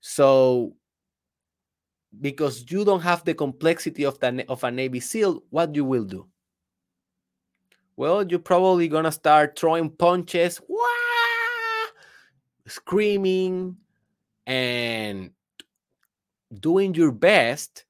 [0.00, 0.74] So
[2.20, 6.04] because you don't have the complexity of the of a Navy SEAL, what you will
[6.04, 6.26] do?
[7.96, 10.78] Well, you're probably gonna start throwing punches, Wah!
[12.66, 13.76] screaming,
[14.46, 15.30] and
[16.60, 17.84] doing your best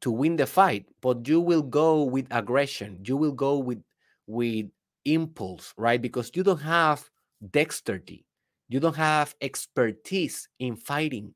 [0.00, 0.86] to win the fight.
[1.00, 3.00] But you will go with aggression.
[3.04, 3.82] You will go with
[4.26, 4.66] with
[5.04, 6.00] impulse, right?
[6.00, 7.08] Because you don't have
[7.50, 8.24] dexterity.
[8.68, 11.34] You don't have expertise in fighting.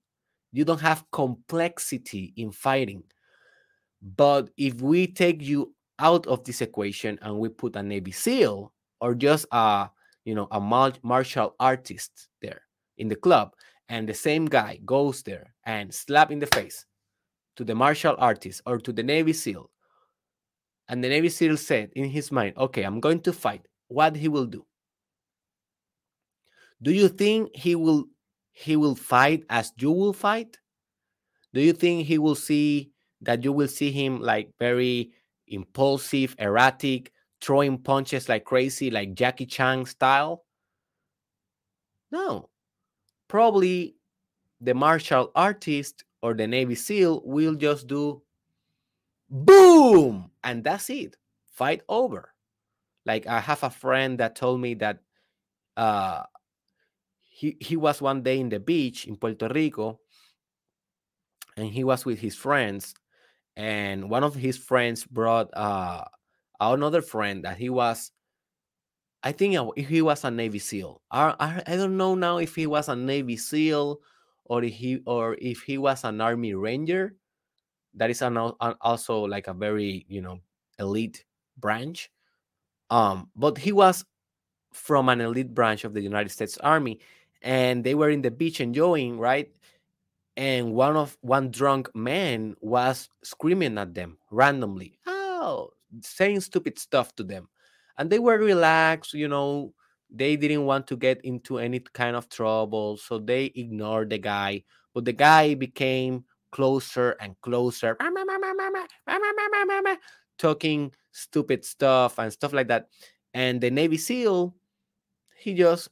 [0.52, 3.02] You don't have complexity in fighting.
[4.00, 8.72] But if we take you out of this equation and we put a Navy SEAL
[9.00, 9.90] or just a
[10.24, 12.62] you know a martial artist there
[12.98, 13.54] in the club,
[13.88, 16.86] and the same guy goes there and slap in the face
[17.56, 19.70] to the martial artist or to the Navy SEAL,
[20.88, 24.28] and the Navy SEAL said in his mind, "Okay, I'm going to fight." What he
[24.28, 24.66] will do?
[26.82, 28.06] Do you think he will
[28.52, 30.58] he will fight as you will fight?
[31.52, 35.12] Do you think he will see that you will see him like very
[35.46, 40.44] impulsive, erratic, throwing punches like crazy, like Jackie Chan style?
[42.10, 42.50] No.
[43.28, 43.96] Probably
[44.60, 48.22] the martial artist or the Navy SEAL will just do
[49.34, 51.16] boom, and that's it.
[51.52, 52.32] Fight over.
[53.04, 55.00] Like I have a friend that told me that
[55.76, 56.22] uh,
[57.20, 60.00] he he was one day in the beach in Puerto Rico,
[61.56, 62.94] and he was with his friends,
[63.56, 66.04] and one of his friends brought uh,
[66.60, 68.12] another friend that he was
[69.22, 72.66] i think he was a navy seal I, I, I don't know now if he
[72.66, 74.00] was a navy seal
[74.44, 77.16] or if he or if he was an army ranger
[77.94, 80.40] that is an, an, also like a very you know
[80.78, 81.24] elite
[81.58, 82.10] branch
[82.90, 84.04] um but he was
[84.72, 87.00] from an elite branch of the united states army
[87.42, 89.52] and they were in the beach enjoying right?
[90.36, 95.70] And one of one drunk man was screaming at them randomly oh
[96.02, 97.48] saying stupid stuff to them.
[97.98, 99.74] And they were relaxed you know
[100.10, 104.64] they didn't want to get into any kind of trouble so they ignored the guy
[104.94, 106.24] but the guy became
[106.54, 107.96] closer and closer
[110.38, 112.88] talking stupid stuff and stuff like that
[113.34, 114.54] and the navy seal
[115.36, 115.88] he just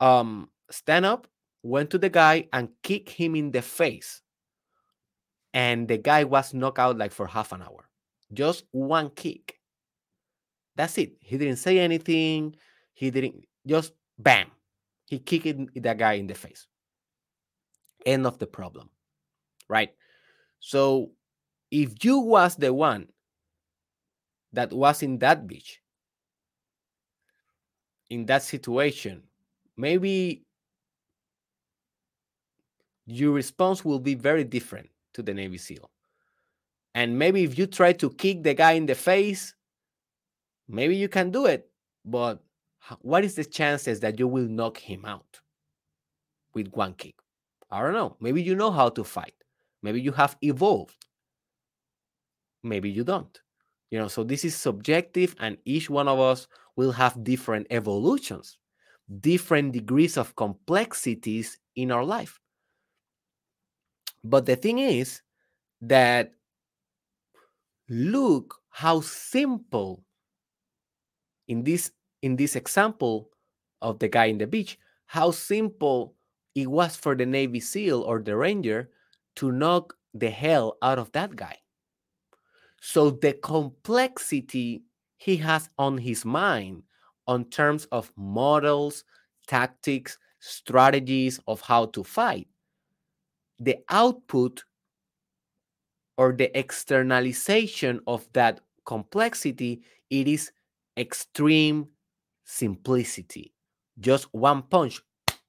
[0.00, 1.26] um stand up
[1.64, 4.20] went to the guy and kicked him in the face.
[5.54, 7.88] And the guy was knocked out like for half an hour.
[8.32, 9.58] Just one kick.
[10.76, 11.14] That's it.
[11.20, 12.56] He didn't say anything.
[12.92, 14.50] He didn't just bam.
[15.06, 16.66] He kicked that guy in the face.
[18.04, 18.90] End of the problem.
[19.68, 19.90] Right?
[20.60, 21.10] So
[21.70, 23.08] if you was the one
[24.52, 25.80] that was in that beach,
[28.10, 29.22] in that situation,
[29.76, 30.44] maybe
[33.06, 35.90] your response will be very different to the Navy SEAL.
[36.94, 39.54] And maybe if you try to kick the guy in the face,
[40.68, 41.68] maybe you can do it.
[42.04, 42.42] But
[43.00, 45.40] what is the chances that you will knock him out
[46.54, 47.16] with one kick?
[47.70, 48.16] I don't know.
[48.20, 49.34] Maybe you know how to fight.
[49.84, 50.96] Maybe you have evolved.
[52.62, 53.38] Maybe you don't.
[53.90, 58.56] You know, so this is subjective, and each one of us will have different evolutions,
[59.20, 62.40] different degrees of complexities in our life.
[64.24, 65.20] But the thing is
[65.82, 66.32] that
[67.90, 70.02] look how simple
[71.46, 73.28] in this in this example
[73.82, 76.16] of the guy in the beach, how simple
[76.54, 78.88] it was for the Navy SEAL or the Ranger
[79.36, 81.58] to knock the hell out of that guy.
[82.80, 84.82] So the complexity
[85.16, 86.82] he has on his mind
[87.26, 89.04] on terms of models,
[89.46, 92.46] tactics, strategies of how to fight,
[93.58, 94.64] the output
[96.18, 100.52] or the externalization of that complexity, it is
[100.96, 101.88] extreme
[102.44, 103.54] simplicity.
[103.98, 105.00] Just one punch,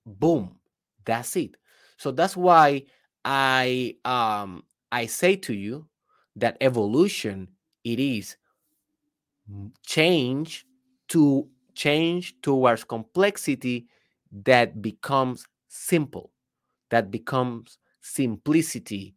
[0.06, 0.56] boom,
[1.04, 1.56] that's it.
[1.98, 2.84] So that's why
[3.26, 5.88] I um I say to you
[6.36, 7.50] that evolution
[7.84, 8.38] it is
[9.86, 10.66] change
[11.10, 13.88] to change towards complexity
[14.32, 16.32] that becomes simple,
[16.90, 19.16] that becomes simplicity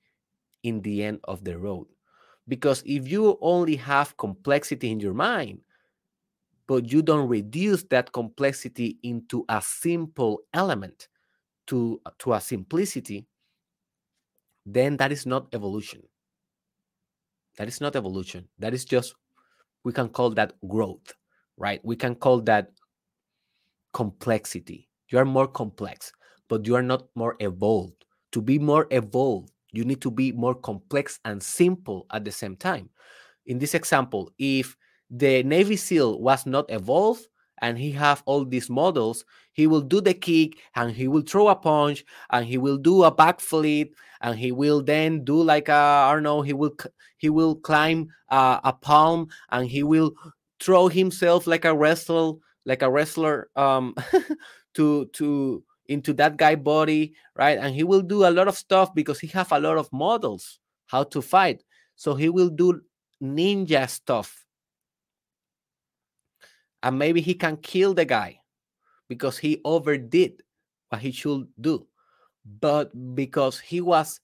[0.62, 1.86] in the end of the road.
[2.48, 5.60] Because if you only have complexity in your mind,
[6.66, 11.08] but you don't reduce that complexity into a simple element,
[11.68, 13.26] to, to a simplicity,
[14.74, 16.02] then that is not evolution.
[17.56, 18.48] That is not evolution.
[18.58, 19.14] That is just,
[19.84, 21.12] we can call that growth,
[21.56, 21.80] right?
[21.84, 22.70] We can call that
[23.92, 24.88] complexity.
[25.08, 26.12] You are more complex,
[26.48, 28.04] but you are not more evolved.
[28.32, 32.56] To be more evolved, you need to be more complex and simple at the same
[32.56, 32.90] time.
[33.46, 34.76] In this example, if
[35.10, 37.26] the Navy SEAL was not evolved
[37.60, 41.48] and he have all these models, he will do the kick and he will throw
[41.48, 45.72] a punch and he will do a backflip and he will then do like a
[45.72, 46.76] I don't know he will
[47.16, 50.12] he will climb a, a palm and he will
[50.60, 52.32] throw himself like a wrestler
[52.64, 53.94] like a wrestler um
[54.74, 57.58] to to into that guy body right?
[57.58, 60.58] And he will do a lot of stuff because he have a lot of models
[60.86, 61.62] how to fight.
[61.96, 62.80] So he will do
[63.22, 64.44] ninja stuff
[66.82, 68.40] and maybe he can kill the guy
[69.08, 70.42] because he overdid
[70.88, 71.86] what he should do.
[72.60, 74.20] But because he was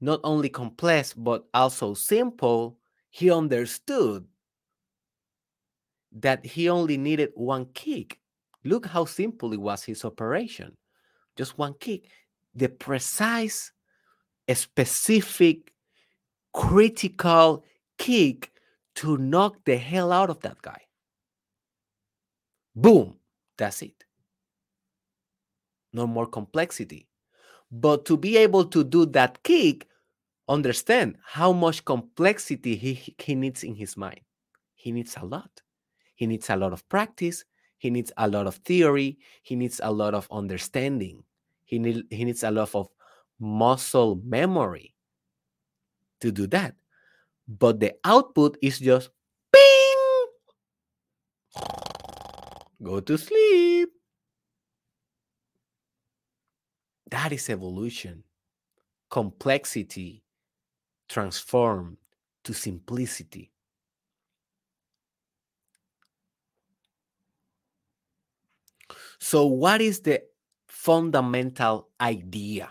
[0.00, 2.78] not only complex but also simple
[3.10, 4.26] he understood
[6.12, 8.18] that he only needed one kick.
[8.64, 10.76] Look how simple it was his operation.
[11.36, 12.04] Just one kick.
[12.54, 13.72] The precise
[14.52, 15.72] specific
[16.52, 17.64] critical
[17.98, 18.50] kick
[18.96, 20.80] to knock the hell out of that guy
[22.74, 23.16] Boom,
[23.56, 24.04] that's it.
[25.92, 27.08] No more complexity.
[27.70, 29.88] But to be able to do that kick,
[30.48, 34.20] understand how much complexity he, he needs in his mind.
[34.74, 35.50] He needs a lot.
[36.14, 37.44] He needs a lot of practice.
[37.78, 39.18] He needs a lot of theory.
[39.42, 41.24] He needs a lot of understanding.
[41.64, 42.88] He, need, he needs a lot of
[43.40, 44.94] muscle memory
[46.20, 46.74] to do that.
[47.48, 49.10] But the output is just
[52.82, 53.90] Go to sleep.
[57.10, 58.24] That is evolution.
[59.08, 60.24] Complexity
[61.08, 61.98] transformed
[62.44, 63.52] to simplicity.
[69.20, 70.24] So, what is the
[70.66, 72.70] fundamental idea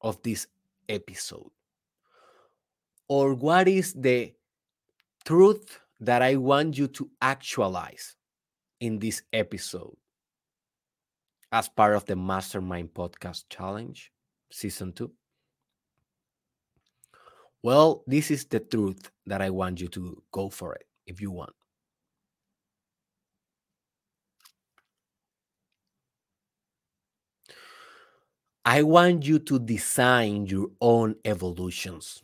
[0.00, 0.48] of this
[0.88, 1.50] episode?
[3.06, 4.34] Or what is the
[5.24, 8.16] truth that I want you to actualize?
[8.84, 9.96] In this episode
[11.50, 14.12] as part of the Mastermind Podcast Challenge,
[14.52, 15.10] Season 2?
[17.62, 21.30] Well, this is the truth that I want you to go for it if you
[21.30, 21.54] want.
[28.66, 32.23] I want you to design your own evolutions.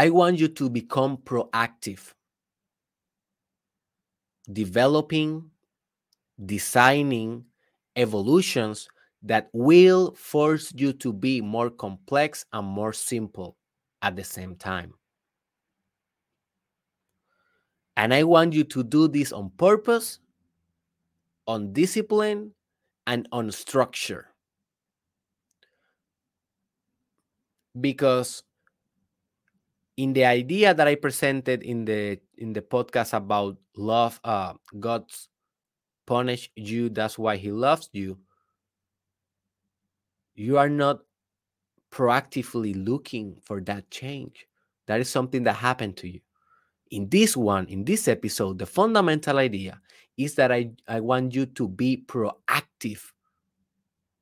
[0.00, 2.14] I want you to become proactive,
[4.50, 5.50] developing,
[6.42, 7.44] designing
[7.96, 8.88] evolutions
[9.22, 13.58] that will force you to be more complex and more simple
[14.00, 14.94] at the same time.
[17.94, 20.18] And I want you to do this on purpose,
[21.46, 22.52] on discipline,
[23.06, 24.28] and on structure.
[27.78, 28.44] Because
[29.96, 35.28] in the idea that I presented in the in the podcast about love, uh, God's
[36.06, 36.88] punish you.
[36.88, 38.18] That's why He loves you.
[40.34, 41.00] You are not
[41.90, 44.46] proactively looking for that change.
[44.86, 46.20] That is something that happened to you.
[46.90, 49.80] In this one, in this episode, the fundamental idea
[50.16, 53.02] is that I, I want you to be proactive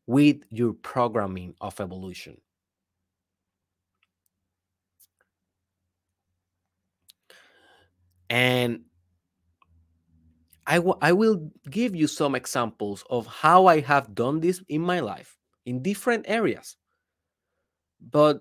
[0.07, 2.39] with your programming of evolution.
[8.31, 8.83] And
[10.67, 14.83] I, w- I will give you some examples of how I have done this in
[14.83, 16.77] my life in different areas.
[18.01, 18.41] But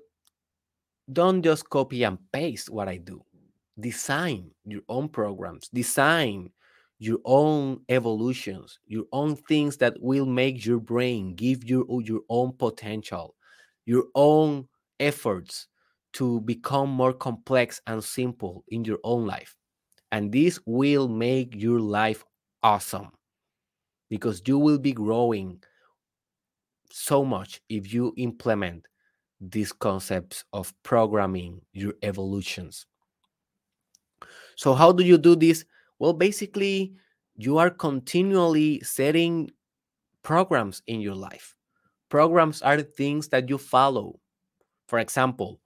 [1.11, 3.23] don't just copy and paste what I do.
[3.79, 6.51] Design your own programs, design
[6.99, 12.53] your own evolutions, your own things that will make your brain give you your own
[12.53, 13.35] potential,
[13.85, 14.67] your own
[14.99, 15.67] efforts
[16.13, 19.56] to become more complex and simple in your own life.
[20.11, 22.23] And this will make your life
[22.63, 23.11] awesome
[24.09, 25.61] because you will be growing
[26.89, 28.87] so much if you implement
[29.39, 32.85] these concepts of programming your evolutions.
[34.55, 35.65] So, how do you do this?
[35.99, 36.93] Well, basically,
[37.35, 39.51] you are continually setting
[40.23, 41.55] programs in your life.
[42.09, 44.19] Programs are things that you follow.
[44.87, 45.59] For example,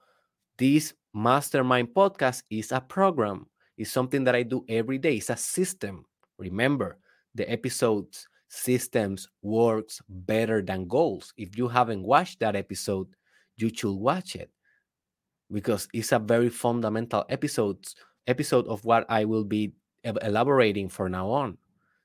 [0.58, 5.38] this mastermind podcast is a program, it's something that I do every day, it's a
[5.38, 6.06] system.
[6.38, 6.98] Remember,
[7.36, 11.34] the episodes systems works better than goals.
[11.38, 13.08] If you haven't watched that episode,
[13.58, 14.50] you should watch it
[15.52, 17.86] because it's a very fundamental episode
[18.28, 21.58] episode of what I will be elaborating for now on.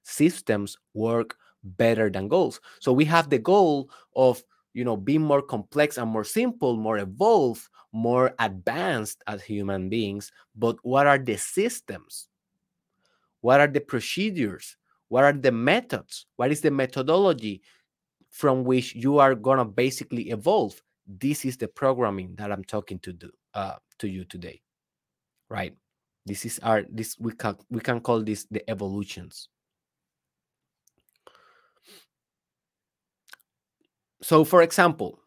[0.03, 2.61] Systems work better than goals.
[2.81, 4.43] So we have the goal of
[4.73, 10.33] you know being more complex and more simple, more evolved, more advanced as human beings.
[10.55, 12.29] But what are the systems?
[13.41, 14.77] What are the procedures?
[15.09, 16.27] What are the methods?
[16.37, 17.63] What is the methodology
[18.31, 20.83] from which you are gonna basically evolve?
[21.07, 24.61] This is the programming that I'm talking to do uh, to you today,
[25.49, 25.75] right?
[26.27, 29.49] This is our this we can we can call this the evolutions.
[34.23, 35.21] So, for example,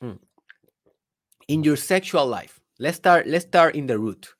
[0.00, 0.12] hmm,
[1.48, 3.26] in your sexual life, let's start.
[3.26, 4.34] Let's start in the root.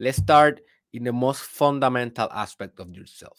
[0.00, 0.60] Let's start
[0.92, 3.38] in the most fundamental aspect of yourself.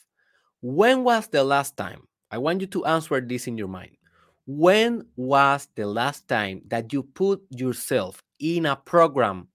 [0.62, 2.07] When was the last time?
[2.32, 3.97] I want you to answer this in your mind.
[4.45, 9.47] When was the last time that you put yourself in a program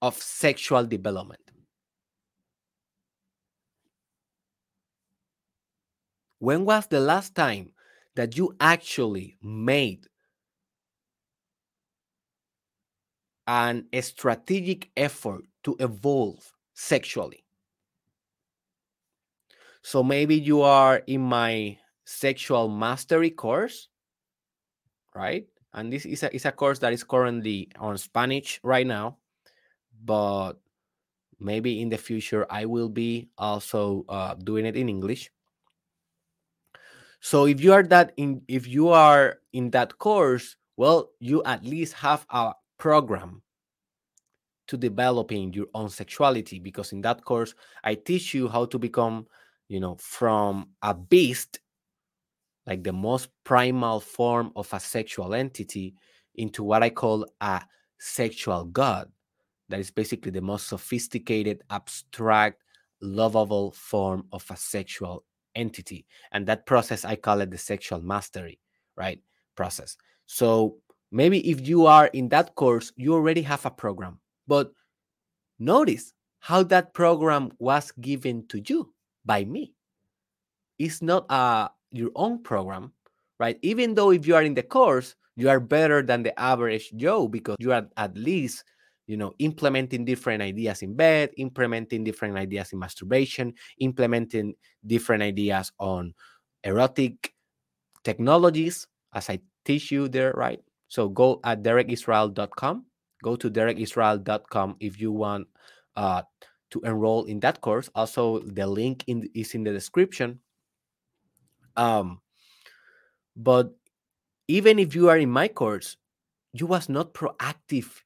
[0.00, 1.40] of sexual development?
[6.38, 7.72] When was the last time
[8.16, 10.06] that you actually made
[13.46, 17.44] an a strategic effort to evolve sexually?
[19.82, 23.88] So maybe you are in my sexual mastery course,
[25.14, 25.46] right?
[25.74, 29.18] And this is a, is a course that is currently on Spanish right now,
[30.04, 30.54] but
[31.40, 35.30] maybe in the future I will be also uh, doing it in English.
[37.20, 41.64] So if you are that in if you are in that course, well, you at
[41.64, 42.52] least have a
[42.82, 43.40] program
[44.66, 47.54] to developing your own sexuality because in that course
[47.84, 49.28] I teach you how to become,
[49.68, 51.60] you know, from a beast
[52.66, 55.94] like the most primal form of a sexual entity
[56.34, 57.62] into what I call a
[58.00, 59.08] sexual god
[59.68, 62.64] that is basically the most sophisticated, abstract,
[63.00, 65.22] lovable form of a sexual
[65.54, 66.04] entity.
[66.32, 68.58] And that process, I call it the sexual mastery,
[68.96, 69.20] right?
[69.54, 69.96] Process.
[70.26, 70.78] So
[71.12, 74.72] maybe if you are in that course, you already have a program, but
[75.58, 78.92] notice how that program was given to you
[79.24, 79.74] by me.
[80.78, 82.92] It's not a your own program,
[83.38, 83.58] right?
[83.62, 87.28] Even though if you are in the course, you are better than the average Joe
[87.28, 88.64] because you are at least
[89.06, 94.54] you know implementing different ideas in bed implementing different ideas in masturbation implementing
[94.86, 96.14] different ideas on
[96.62, 97.34] erotic
[98.04, 102.84] technologies as i teach you there right so go at derekisrael.com
[103.24, 105.48] go to derekisrael.com if you want
[105.96, 106.20] uh,
[106.68, 110.38] to enroll in that course also the link in, is in the description
[111.76, 112.20] um
[113.36, 113.72] but
[114.48, 115.96] even if you are in my course
[116.52, 118.04] you was not proactive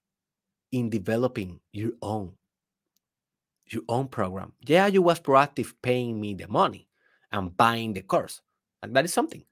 [0.71, 2.33] in developing your own
[3.73, 4.53] your own program.
[4.65, 6.89] Yeah, you was proactive paying me the money
[7.33, 8.41] and buying the course.
[8.83, 9.43] And that is something.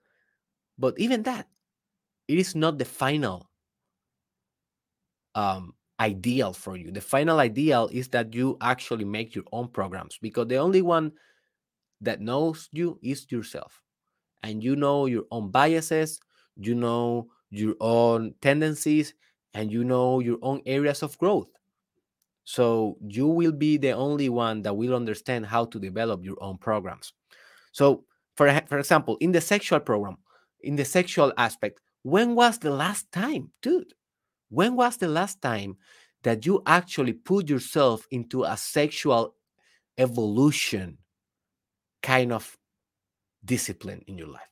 [0.79, 1.49] But even that,
[2.29, 3.49] it is not the final
[5.35, 6.91] um, ideal for you.
[6.91, 11.13] The final ideal is that you actually make your own programs because the only one
[12.01, 13.83] that knows you is yourself.
[14.43, 16.21] And you know your own biases,
[16.57, 19.15] you know your own tendencies,
[19.55, 21.49] and you know your own areas of growth.
[22.45, 26.59] So you will be the only one that will understand how to develop your own
[26.59, 27.13] programs.
[27.73, 28.05] So,
[28.37, 30.19] for, for example, in the sexual program,
[30.61, 33.95] in the sexual aspect, when was the last time, dude?
[34.51, 35.79] When was the last time
[36.25, 39.37] that you actually put yourself into a sexual
[39.99, 40.99] evolution
[42.03, 42.57] kind of
[43.45, 44.51] discipline in your life?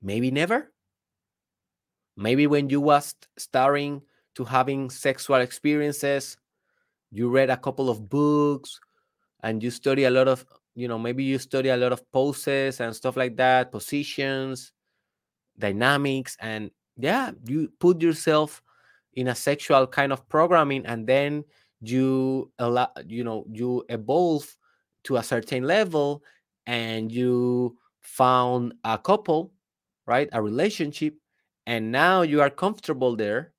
[0.00, 0.72] Maybe never.
[2.16, 4.02] Maybe when you was starting
[4.36, 6.36] to having sexual experiences,
[7.10, 8.80] you read a couple of books
[9.42, 12.80] and you study a lot of, you know, maybe you study a lot of poses
[12.80, 14.72] and stuff like that, positions,
[15.58, 18.62] dynamics, and yeah, you put yourself
[19.14, 21.42] in a sexual kind of programming and then
[21.80, 24.56] you allow you know you evolve
[25.04, 26.22] to a certain level
[26.66, 29.52] and you found a couple
[30.06, 31.14] right a relationship
[31.66, 33.52] and now you are comfortable there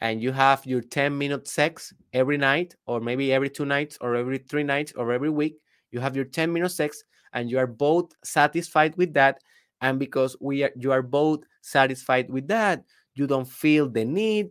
[0.00, 4.16] and you have your 10 minute sex every night or maybe every two nights or
[4.16, 5.56] every three nights or every week
[5.92, 9.40] you have your 10 minute sex and you are both satisfied with that
[9.82, 14.48] and because we are you are both satisfied with that you don't feel the need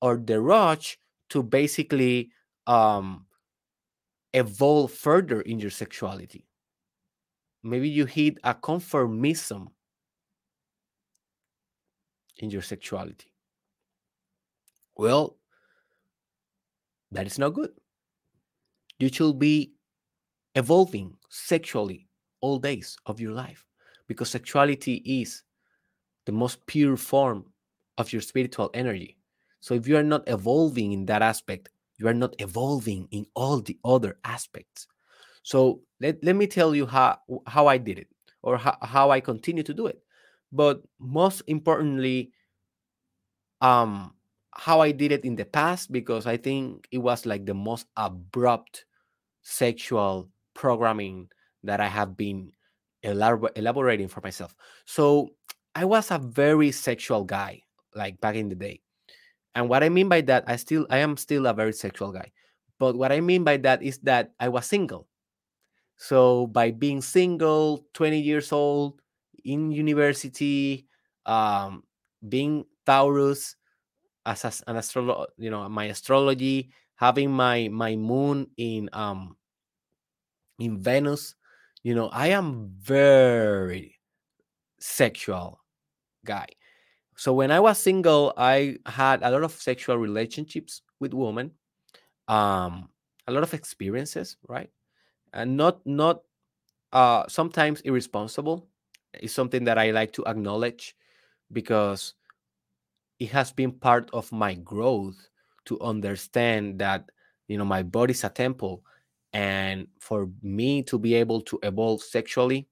[0.00, 0.98] or the rush
[1.30, 2.30] to basically
[2.66, 3.24] um,
[4.34, 6.46] evolve further in your sexuality.
[7.62, 9.68] Maybe you hit a conformism
[12.38, 13.32] in your sexuality.
[14.96, 15.38] Well,
[17.12, 17.70] that is not good.
[18.98, 19.72] You should be
[20.54, 22.08] evolving sexually
[22.40, 23.64] all days of your life
[24.12, 25.42] because sexuality is
[26.26, 27.46] the most pure form
[27.96, 29.16] of your spiritual energy.
[29.60, 33.60] So if you are not evolving in that aspect, you are not evolving in all
[33.60, 34.86] the other aspects.
[35.42, 38.08] So let, let me tell you how, how I did it
[38.42, 40.02] or how, how I continue to do it.
[40.52, 42.32] But most importantly,
[43.62, 44.12] um,
[44.52, 47.86] how I did it in the past, because I think it was like the most
[47.96, 48.84] abrupt
[49.40, 51.30] sexual programming
[51.64, 52.52] that I have been
[53.04, 54.54] elabor- elaborating for myself.
[54.84, 55.30] So
[55.74, 57.62] I was a very sexual guy,
[57.94, 58.80] like back in the day.
[59.54, 62.32] And what I mean by that, I still I am still a very sexual guy.
[62.78, 65.08] But what I mean by that is that I was single.
[65.96, 69.02] So by being single, 20 years old,
[69.44, 70.86] in university,
[71.26, 71.84] um,
[72.28, 73.56] being Taurus
[74.26, 79.36] as, as an astrologer, you know, my astrology, having my my moon in um
[80.58, 81.34] in Venus,
[81.82, 83.98] you know, I am very
[84.80, 85.60] sexual
[86.24, 86.46] guy.
[87.16, 91.52] So when I was single, I had a lot of sexual relationships with women,
[92.28, 92.90] um,
[93.28, 94.70] a lot of experiences, right?
[95.32, 96.22] And not not
[96.92, 98.68] uh, sometimes irresponsible.
[99.20, 100.96] Is something that I like to acknowledge
[101.52, 102.14] because
[103.18, 105.28] it has been part of my growth
[105.66, 107.10] to understand that
[107.48, 108.82] you know my body's a temple
[109.32, 112.68] and for me to be able to evolve sexually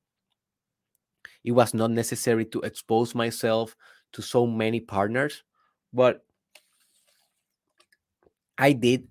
[1.45, 3.77] it was not necessary to expose myself
[4.13, 5.43] to so many partners,
[5.93, 6.25] but
[8.59, 9.09] I did.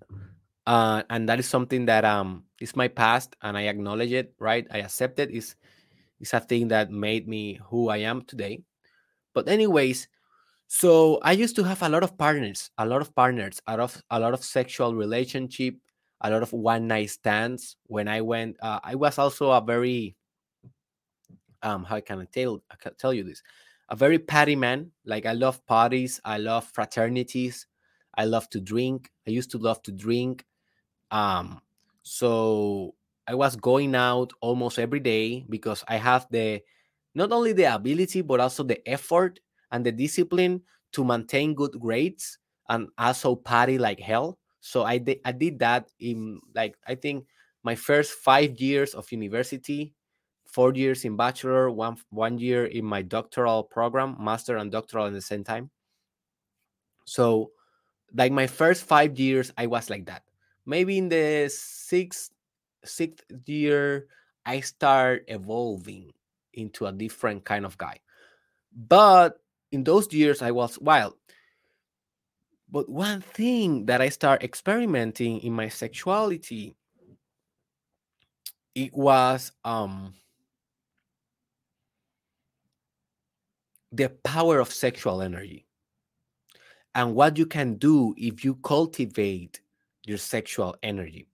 [0.66, 4.66] Uh, and that is something that um is my past and I acknowledge it, right?
[4.70, 5.30] I accept it.
[5.30, 5.56] Is
[6.20, 8.62] is a thing that made me who I am today.
[9.34, 10.08] But anyways,
[10.68, 13.80] so I used to have a lot of partners, a lot of partners, a lot
[13.80, 15.74] of a lot of sexual relationship,
[16.20, 17.76] a lot of one night stands.
[17.86, 20.16] When I went, uh, I was also a very
[21.62, 23.42] um how can I tell I can tell you this?
[23.88, 24.92] A very party man.
[25.04, 27.66] Like I love parties, I love fraternities,
[28.16, 29.10] I love to drink.
[29.26, 30.44] I used to love to drink.
[31.12, 31.62] Um
[32.04, 32.96] so
[33.28, 36.62] I was going out almost every day because I have the
[37.16, 39.40] not only the ability but also the effort
[39.72, 40.62] and the discipline
[40.94, 42.38] to maintain good grades
[42.70, 44.39] and also party like hell.
[44.60, 47.26] So I did I did that in like I think
[47.62, 49.94] my first five years of university
[50.50, 55.12] four years in bachelor, one one year in my doctoral program, master and doctoral at
[55.12, 55.70] the same time.
[57.06, 57.52] So,
[58.14, 60.24] like my first five years, I was like that.
[60.66, 62.30] Maybe in the sixth
[62.84, 64.06] sixth year,
[64.44, 66.12] I start evolving
[66.52, 68.00] into a different kind of guy.
[68.74, 69.38] But
[69.70, 71.14] in those years, I was wild.
[72.70, 76.76] But one thing that I start experimenting in my sexuality,
[78.74, 80.14] it was um
[83.92, 85.66] the power of sexual energy
[86.94, 89.60] and what you can do if you cultivate
[90.06, 91.26] your sexual energy.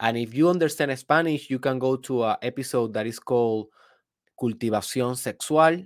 [0.00, 3.68] And if you understand Spanish, you can go to an episode that is called
[4.40, 5.84] Cultivación Sexual,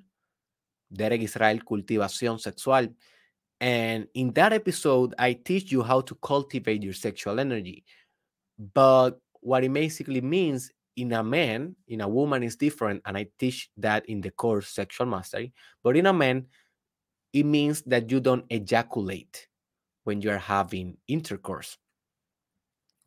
[0.93, 2.89] Derek Israel Cultivación Sexual.
[3.65, 7.83] And in that episode, I teach you how to cultivate your sexual energy.
[8.59, 13.27] But what it basically means in a man, in a woman is different, and I
[13.39, 15.55] teach that in the course sexual mastery.
[15.83, 16.45] But in a man,
[17.33, 19.49] it means that you don't ejaculate
[20.03, 21.79] when you're having intercourse.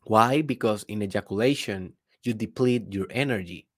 [0.06, 0.42] Why?
[0.42, 1.92] Because in ejaculation,
[2.24, 3.68] you deplete your energy.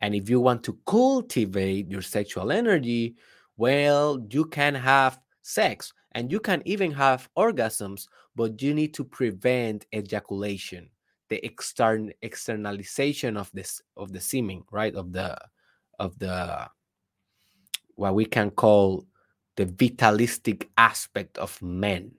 [0.00, 3.16] And if you want to cultivate your sexual energy,
[3.58, 9.04] well, you can have sex and you can even have orgasms, but you need to
[9.04, 10.90] prevent ejaculation,
[11.28, 14.94] the extern externalization of this of the semen, right?
[14.94, 15.36] Of the
[15.98, 16.68] of the
[17.94, 19.04] what we can call
[19.56, 22.12] the vitalistic aspect of men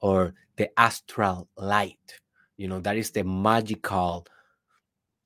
[0.00, 2.20] or the astral light
[2.56, 4.26] you know that is the magical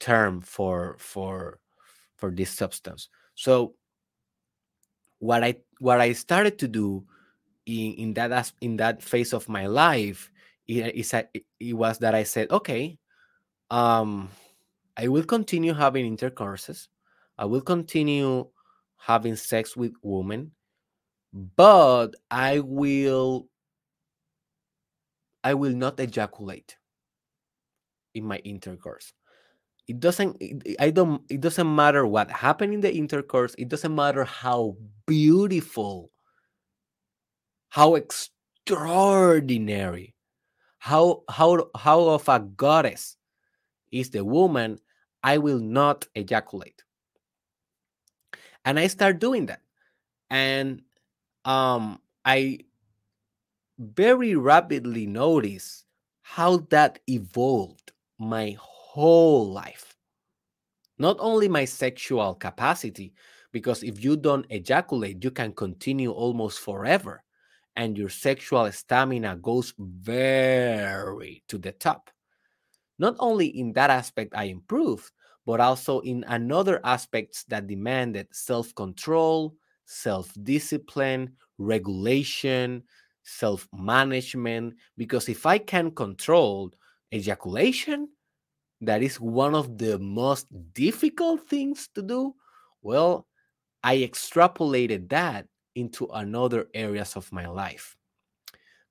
[0.01, 1.59] term for for
[2.17, 3.75] for this substance so
[5.19, 7.05] what i what i started to do
[7.69, 10.31] in in that in that phase of my life
[10.67, 10.97] it,
[11.61, 12.99] it was that i said okay
[13.71, 14.29] um
[14.97, 16.89] i will continue having intercourses.
[17.39, 18.49] I will continue
[18.97, 20.51] having sex with women
[21.33, 23.49] but i will
[25.45, 26.77] i will not ejaculate
[28.15, 29.13] in my intercourse.
[29.87, 30.43] It doesn't
[30.81, 33.55] i don't it doesn't matter what happened in the intercourse.
[33.57, 36.11] It doesn't matter how beautiful
[37.69, 40.15] how extraordinary.
[40.79, 43.17] How how how of a goddess
[43.91, 44.79] is the woman
[45.23, 46.83] i will not ejaculate.
[48.65, 49.63] And i start doing that.
[50.31, 50.83] And
[51.45, 52.61] um i
[53.79, 55.85] very rapidly notice
[56.23, 59.97] how that evolved my whole life.
[60.99, 63.15] Not only my sexual capacity,
[63.53, 67.23] because if you don't ejaculate, you can continue almost forever,
[67.79, 72.11] and your sexual stamina goes very to the top.
[72.99, 75.13] Not only in that aspect, I improved,
[75.47, 79.55] but also in another aspects that demanded self control,
[79.87, 82.83] self discipline, regulation,
[83.23, 84.75] self management.
[84.97, 86.73] Because if I can control
[87.15, 88.09] ejaculation,
[88.81, 92.35] that is one of the most difficult things to do.
[92.83, 93.29] Well,
[93.85, 97.97] I extrapolated that into another areas of my life.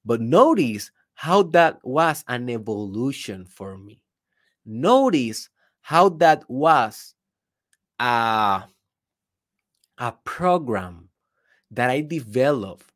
[0.06, 4.02] But notice how that was an evolution for me.
[4.66, 5.50] Notice
[5.82, 7.16] how that was
[8.00, 8.64] a,
[9.98, 11.10] a program
[11.72, 12.92] that I developed,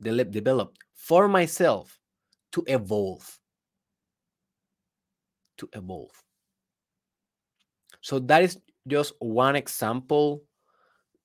[0.00, 1.98] developed for myself
[2.52, 3.38] to evolve.
[5.58, 6.22] To evolve.
[8.00, 10.44] So that is just one example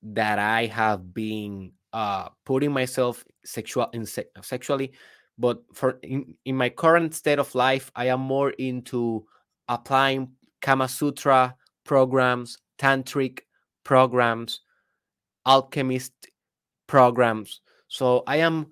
[0.02, 4.92] that I have been uh, putting myself sexual in se- sexually,
[5.38, 9.24] but for in, in my current state of life, I am more into
[9.68, 13.40] applying Kama Sutra programs, tantric
[13.84, 14.60] programs,
[15.46, 16.12] alchemist
[16.86, 17.60] programs.
[17.88, 18.68] So I am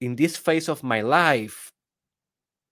[0.00, 1.70] in this phase of my life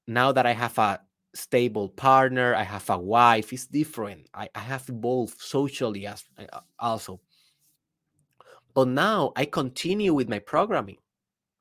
[0.07, 1.01] now that I have a
[1.35, 6.61] stable partner i have a wife it's different i, I have evolved socially as uh,
[6.79, 7.21] also
[8.75, 10.99] but now i continue with my programming.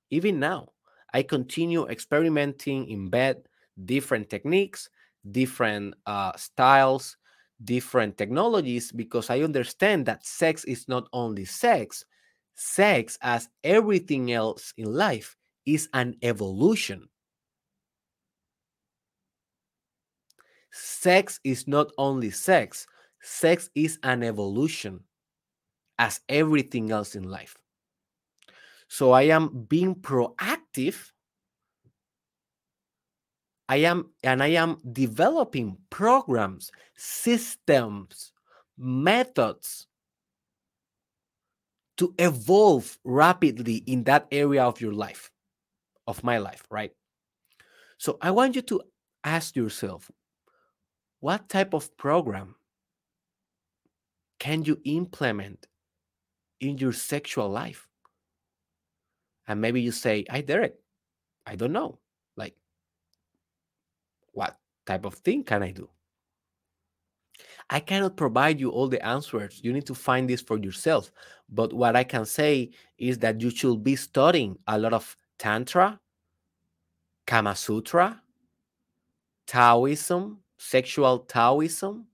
[0.10, 0.70] Even now
[1.14, 3.44] i continue experimenting in bed
[3.86, 4.90] different techniques
[5.32, 7.18] different uh, styles
[7.64, 12.06] different technologies because i understand that sex is not only sex.
[12.56, 15.36] Sex as everything else in life
[15.66, 17.08] is an evolution.
[20.72, 22.86] Sex is not only sex,
[23.22, 25.02] sex is an evolution
[26.02, 27.56] as everything else in life.
[28.88, 31.12] So I am being proactive.
[33.70, 38.34] I am, and I am developing programs, systems,
[38.80, 39.86] methods
[41.98, 45.30] to evolve rapidly in that area of your life,
[46.08, 46.94] of my life, right?
[48.00, 48.82] So I want you to
[49.24, 50.10] ask yourself
[51.20, 52.56] what type of program
[54.40, 55.68] can you implement
[56.62, 57.88] in your sexual life?
[59.48, 60.76] And maybe you say, I Derek,
[61.46, 62.00] I don't know.
[62.38, 62.56] Like,
[64.32, 65.90] what type of thing can I do?
[67.70, 69.60] I cannot provide you all the answers.
[69.64, 71.12] You need to find this for yourself.
[71.50, 76.00] But what I can say is that you should be studying a lot of Tantra,
[77.26, 78.22] Kama Sutra,
[79.48, 82.06] Taoism, sexual Taoism,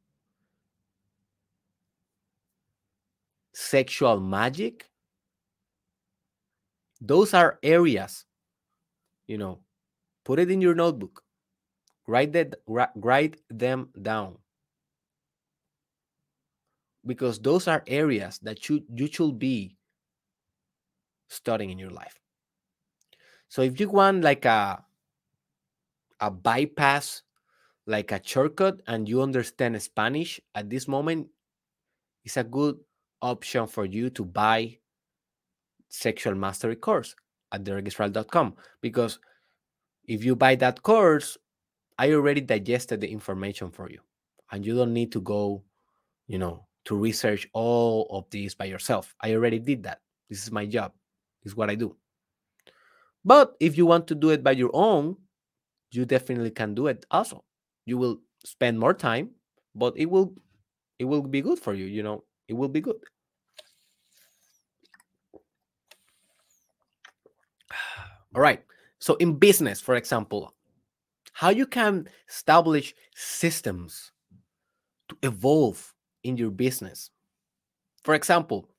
[3.57, 4.85] sexual magic.
[7.01, 8.25] Those are areas,
[9.25, 9.61] you know,
[10.23, 11.23] put it in your notebook,
[12.07, 14.37] write, that, write them down.
[17.05, 19.75] Because those are areas that you, you should be
[21.27, 22.19] studying in your life.
[23.49, 24.83] So if you want like a
[26.19, 27.21] a bypass,
[27.85, 31.27] like a shortcut, and you understand Spanish at this moment,
[32.25, 32.77] it's a good
[33.21, 34.77] option for you to buy
[35.89, 37.15] sexual mastery course
[37.51, 39.19] at derekisrael.com because
[40.07, 41.37] if you buy that course,
[41.97, 43.99] I already digested the information for you,
[44.51, 45.63] and you don't need to go,
[46.27, 49.15] you know, to research all of this by yourself.
[49.19, 50.01] I already did that.
[50.29, 50.93] This is my job.
[51.43, 51.95] This is what I do.
[53.25, 55.17] But if you want to do it by your own,
[55.91, 57.43] you definitely can do it also.
[57.85, 59.31] You will spend more time,
[59.75, 60.33] but it will
[60.99, 62.23] it will be good for you, you know.
[62.47, 62.97] It will be good.
[68.35, 68.63] All right.
[68.99, 70.53] So in business, for example,
[71.33, 74.11] how you can establish systems
[75.09, 75.93] to evolve
[76.23, 77.11] in your business.
[78.03, 78.69] For example,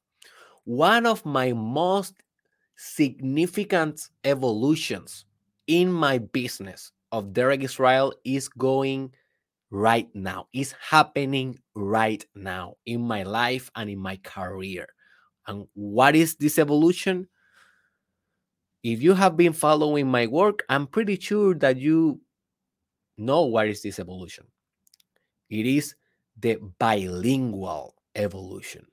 [0.64, 2.14] one of my most
[2.76, 5.24] significant evolutions
[5.66, 9.12] in my business of Derek Israel is going
[9.70, 14.86] right now, is happening right now in my life and in my career.
[15.46, 17.28] And what is this evolution?
[18.82, 22.20] If you have been following my work, I'm pretty sure that you
[23.16, 24.46] know what is this evolution.
[25.50, 25.94] It is
[26.38, 28.86] the bilingual evolution.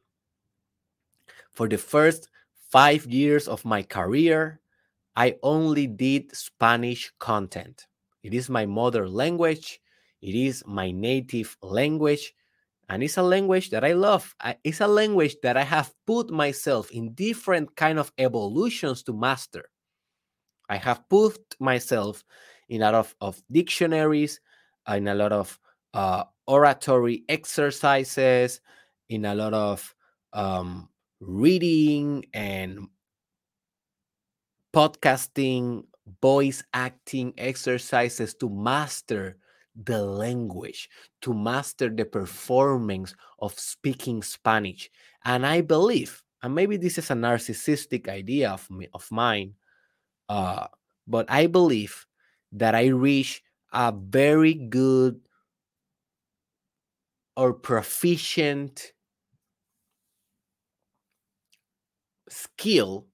[1.52, 2.30] For the first
[2.70, 4.60] five years of my career,
[5.16, 7.88] I only did Spanish content.
[8.24, 9.80] It is my mother language,
[10.26, 12.34] it is my native language,
[12.90, 14.34] and it's a language that I love.
[14.64, 19.70] It's a language that I have put myself in different kind of evolutions to master.
[20.68, 22.24] I have put myself
[22.70, 24.40] in a lot of, of dictionaries,
[24.88, 25.60] in a lot of
[25.94, 28.62] uh, oratory exercises,
[29.10, 29.94] in a lot of
[30.34, 32.88] um, reading and
[34.74, 35.86] podcasting,
[36.20, 39.38] voice acting exercises to master
[39.84, 40.90] the language,
[41.22, 44.90] to master the performance of speaking Spanish.
[45.26, 49.56] And I believe, and maybe this is a narcissistic idea of me, of mine,
[50.30, 50.68] uh,
[51.08, 52.06] but I believe
[52.54, 55.20] that I reach a very good
[57.36, 58.94] or proficient
[62.30, 63.08] skill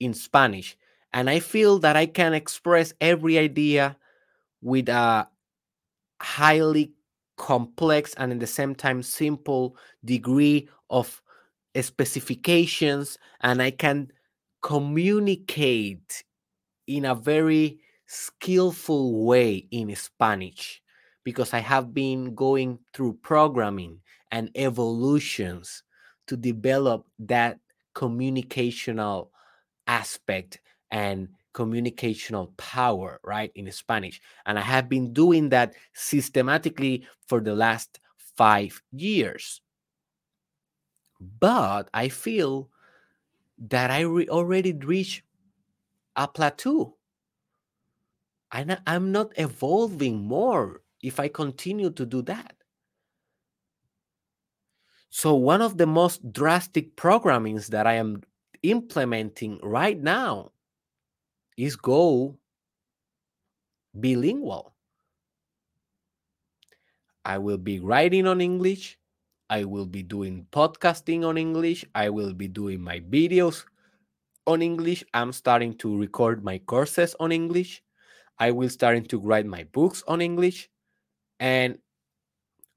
[0.00, 0.76] in Spanish.
[1.12, 3.96] And I feel that I can express every idea
[4.62, 5.28] with a
[6.22, 6.92] highly
[7.36, 11.20] complex and at the same time simple degree of
[11.80, 13.18] specifications.
[13.40, 14.12] And I can
[14.62, 16.24] communicate
[16.86, 20.82] in a very skillful way in Spanish
[21.24, 24.00] because I have been going through programming
[24.30, 25.82] and evolutions
[26.26, 27.58] to develop that
[27.94, 29.28] communicational
[29.86, 30.60] aspect
[30.90, 34.20] and communicational power, right, in Spanish.
[34.46, 38.00] And I have been doing that systematically for the last
[38.36, 39.60] five years.
[41.20, 42.70] But I feel
[43.68, 45.22] that I re- already reached
[46.16, 46.96] a plateau.
[48.50, 52.54] And I'm not evolving more if I continue to do that.
[55.10, 58.22] So, one of the most drastic programmings that I am
[58.62, 60.51] implementing right now
[61.56, 62.36] is go
[63.94, 64.74] bilingual.
[67.24, 68.98] I will be writing on English.
[69.48, 71.84] I will be doing podcasting on English.
[71.94, 73.64] I will be doing my videos
[74.46, 75.04] on English.
[75.14, 77.82] I'm starting to record my courses on English.
[78.38, 80.68] I will starting to write my books on English.
[81.38, 81.78] And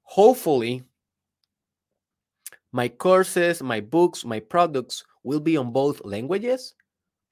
[0.02, 0.84] hopefully
[2.72, 6.75] my courses, my books, my products will be on both languages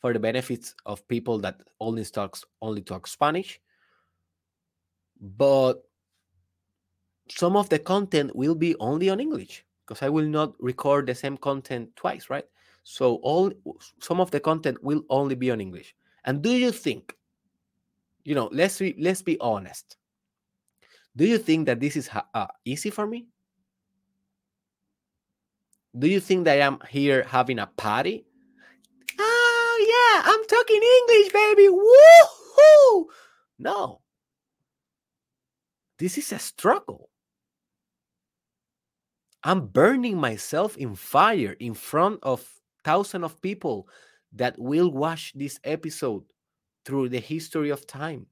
[0.04, 3.58] for the benefits of people that only talks only talk Spanish.
[5.18, 5.80] But
[7.30, 11.14] some of the content will be only on English because I will not record the
[11.14, 12.44] same content twice, right?
[12.82, 13.50] So all
[13.98, 15.96] some of the content will only be on English.
[16.26, 17.16] And do you think,
[18.24, 19.96] you know, let's be let's be honest.
[21.16, 23.24] Do you think that this is uh, easy for me?
[25.98, 28.26] Do you think that I'm here having a party?
[29.84, 31.68] Yeah, I'm talking English, baby.
[31.68, 33.04] Woohoo!
[33.58, 34.00] No.
[35.98, 37.10] This is a struggle.
[39.42, 42.48] I'm burning myself in fire in front of
[42.82, 43.88] thousands of people
[44.32, 46.24] that will watch this episode
[46.84, 48.26] through the history of time.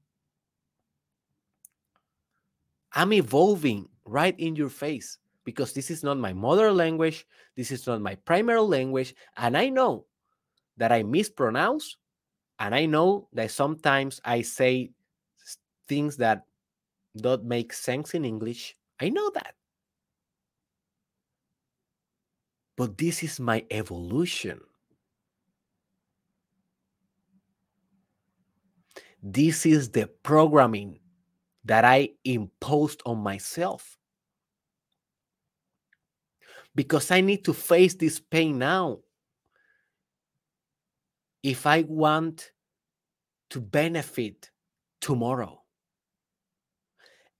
[2.93, 7.25] I'm evolving right in your face because this is not my mother language,
[7.55, 10.05] this is not my primary language, and I know
[10.77, 11.97] that I mispronounce,
[12.59, 14.91] And I know that sometimes I say
[15.87, 16.45] things that
[17.17, 18.75] don't make sense in English.
[18.99, 19.55] I know that.
[22.77, 24.61] But this is my evolution.
[29.21, 30.99] This is the programming
[31.65, 33.97] that I imposed on myself.
[36.75, 38.99] Because I need to face this pain now.
[41.43, 42.51] If I want
[43.51, 44.49] to benefit
[44.99, 45.61] tomorrow.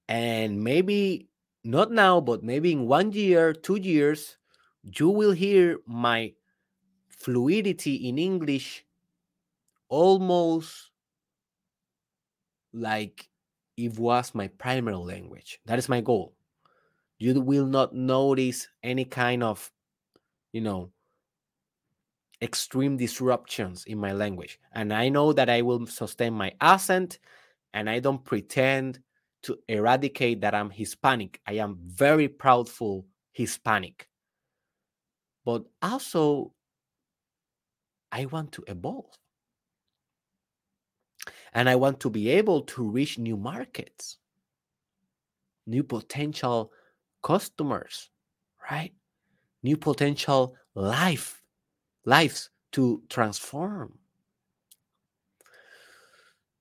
[0.08, 1.30] And maybe
[1.64, 4.38] not now, but maybe in one year, two years,
[4.84, 6.34] you will hear my
[7.10, 8.86] fluidity in English
[9.90, 10.92] almost
[12.74, 13.30] like
[13.78, 15.60] it was my primary language.
[15.66, 16.36] That is my goal.
[17.18, 19.72] You will not notice any kind of,
[20.52, 20.92] you know,
[22.44, 24.60] extreme disruptions in my language.
[24.74, 27.20] And I know that I will sustain my accent
[27.74, 29.00] and I don't pretend
[29.44, 31.40] to eradicate that I'm Hispanic.
[31.48, 34.08] I am very proudful Hispanic.
[35.46, 36.54] But also,
[38.12, 39.18] I want to evolve.
[41.54, 44.18] And I want to be able to reach new markets,
[45.66, 46.72] new potential
[47.22, 48.10] customers,
[48.72, 48.94] right?
[49.62, 51.43] New potential life,
[52.06, 53.98] lives to transform.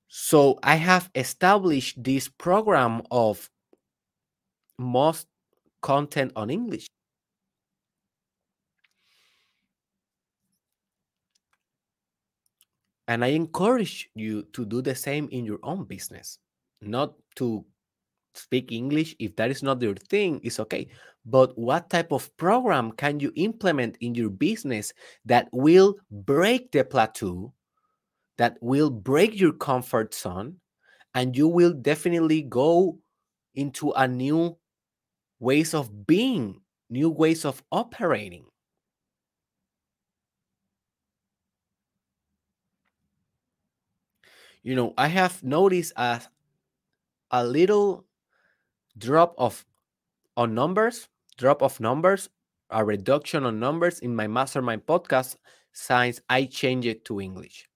[0.09, 3.49] So I have established this program of
[4.79, 5.27] most
[5.81, 6.87] content on English.
[13.09, 16.39] And I encourage you to do the same in your own business,
[16.81, 17.65] not to
[18.35, 19.15] speak English.
[19.19, 20.89] If that is not your thing, it's okay.
[21.25, 24.93] But what type of program can you implement in your business
[25.25, 27.53] that will break the plateau,
[28.39, 30.57] that will break your comfort zone,
[31.15, 32.99] and you will definitely go
[33.55, 34.57] into a new
[35.39, 36.61] ways of being,
[36.91, 38.47] new ways of operating?
[44.63, 46.21] you know, I have noticed a,
[47.31, 48.05] a little
[48.99, 49.65] drop of
[50.37, 52.29] on numbers, drop of numbers,
[52.71, 55.37] a reduction on numbers in my mastermind podcast
[55.73, 57.69] since I changed it to English.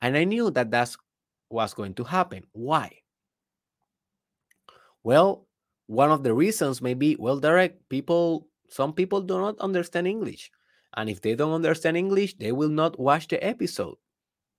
[0.00, 0.96] And I knew that that's
[1.48, 2.44] what's going to happen.
[2.52, 3.00] Why?
[5.02, 5.46] Well,
[5.86, 10.50] one of the reasons may be well, direct people, some people do not understand English.
[10.96, 13.96] And if they don't understand English, they will not watch the episode,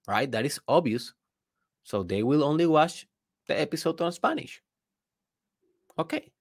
[0.07, 0.29] right?
[0.29, 1.13] That is obvious.
[1.83, 3.07] So they will only watch
[3.47, 4.61] the episode on Spanish.
[5.97, 6.31] Okay.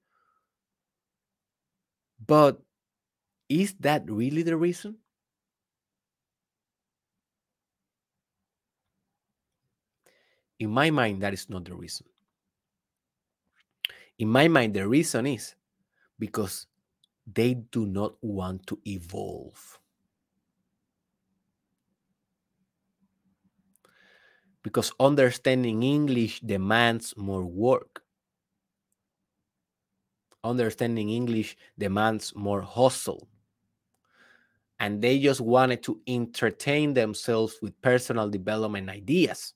[2.18, 2.60] But
[3.48, 4.98] is that really the reason?
[10.58, 12.06] In my mind, that is not the reason.
[14.18, 15.54] In my mind, the reason is
[16.18, 16.66] because
[17.26, 19.80] they do not want to evolve.
[24.62, 28.03] because understanding English demands more work.
[30.44, 33.26] Understanding English demands more hustle.
[34.78, 39.54] And they just wanted to entertain themselves with personal development ideas,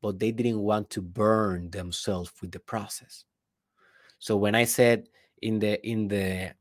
[0.00, 3.24] but they didn't want to burn themselves with the process.
[4.18, 5.08] So when I said
[5.42, 6.54] in the in the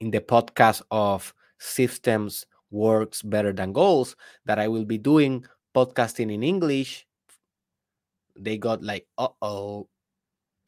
[0.00, 5.44] in the podcast of systems works better than goals that I will be doing
[5.74, 7.06] podcasting in English,
[8.38, 9.88] they got like, uh oh,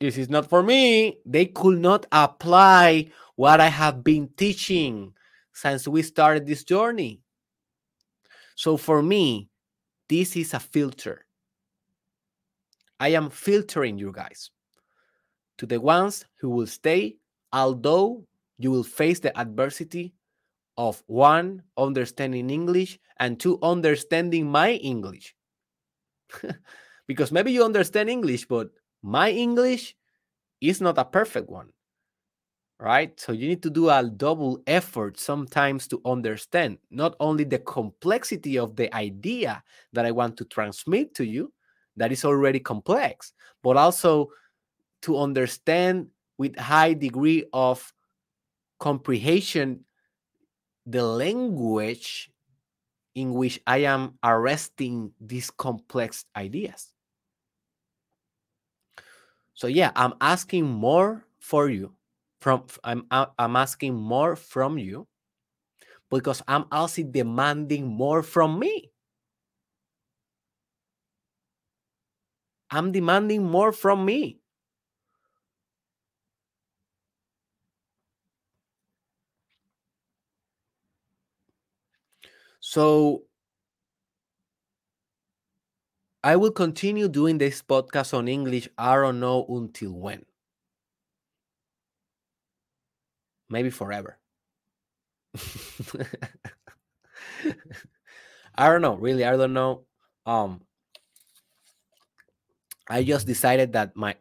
[0.00, 1.18] this is not for me.
[1.24, 5.12] They could not apply what I have been teaching
[5.52, 7.22] since we started this journey.
[8.54, 9.48] So for me,
[10.08, 11.26] this is a filter.
[12.98, 14.50] I am filtering you guys
[15.58, 17.16] to the ones who will stay,
[17.52, 18.26] although
[18.58, 20.14] you will face the adversity
[20.78, 25.34] of one, understanding English, and two, understanding my English.
[27.06, 28.70] because maybe you understand English, but
[29.06, 29.94] my English
[30.60, 31.70] is not a perfect one.
[32.80, 33.18] Right?
[33.18, 38.58] So you need to do a double effort sometimes to understand not only the complexity
[38.58, 39.62] of the idea
[39.92, 41.52] that I want to transmit to you,
[41.96, 44.28] that is already complex, but also
[45.02, 47.92] to understand with high degree of
[48.78, 49.84] comprehension
[50.84, 52.30] the language
[53.14, 56.92] in which I am arresting these complex ideas.
[59.56, 61.94] So yeah, I'm asking more for you
[62.40, 65.08] from I'm uh, I'm asking more from you
[66.10, 68.90] because I'm also demanding more from me.
[72.70, 74.38] I'm demanding more from me.
[82.60, 83.25] So
[86.26, 88.68] I will continue doing this podcast on English.
[88.76, 90.26] I don't know until when.
[93.48, 94.18] Maybe forever.
[98.58, 99.24] I don't know, really.
[99.24, 99.84] I don't know.
[100.26, 100.62] Um,
[102.90, 104.16] I just decided that my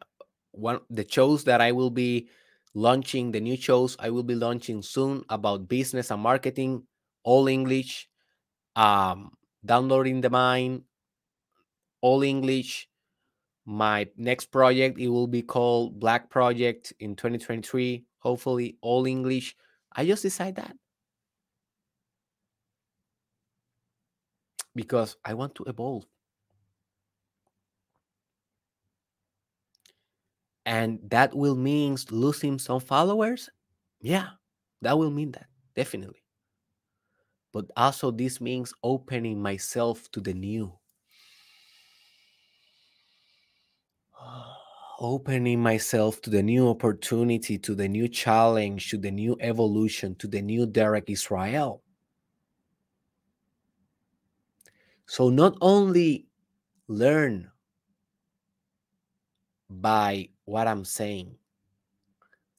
[0.51, 2.29] one the shows that I will be
[2.75, 6.83] launching, the new shows I will be launching soon about business and marketing,
[7.23, 8.07] all English,
[8.75, 9.31] um,
[9.65, 10.83] downloading the mind,
[12.05, 12.87] all English.
[13.65, 18.05] My next project it will be called Black Project in 2023.
[18.19, 19.55] Hopefully, all English.
[19.91, 20.77] I just decide that
[24.75, 26.05] because I want to evolve.
[30.67, 33.49] And that will mean losing some followers.
[33.99, 34.29] Yeah,
[34.81, 36.23] that will mean that definitely.
[37.51, 40.77] But also, this means opening myself to the new.
[44.99, 50.27] Opening myself to the new opportunity, to the new challenge, to the new evolution, to
[50.27, 51.83] the new Derek Israel.
[55.05, 56.27] So, not only
[56.87, 57.51] learn
[59.69, 61.35] by what I'm saying,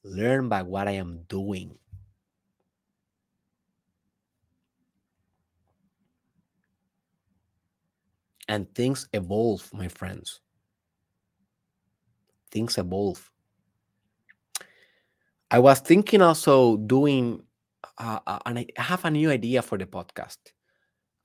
[0.03, 1.75] learn by what I am doing.
[8.47, 10.39] And things evolve, my friends.
[12.51, 13.31] Things evolve.
[15.49, 17.43] I was thinking also doing,
[17.97, 20.37] uh, uh and I have a new idea for the podcast.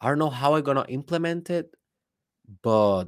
[0.00, 1.74] I don't know how I'm gonna implement it,
[2.62, 3.04] but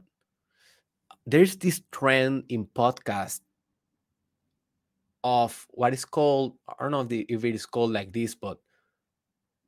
[1.27, 3.41] there's this trend in podcast
[5.23, 8.59] of what is called I don't know if, it is called like this, but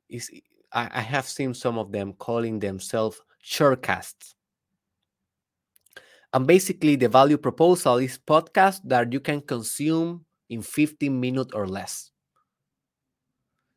[0.09, 0.29] is
[0.71, 4.35] I, I have seen some of them calling themselves shortcasts.
[6.33, 11.67] And basically, the value proposal is podcast that you can consume in 15 minutes or
[11.67, 12.11] less.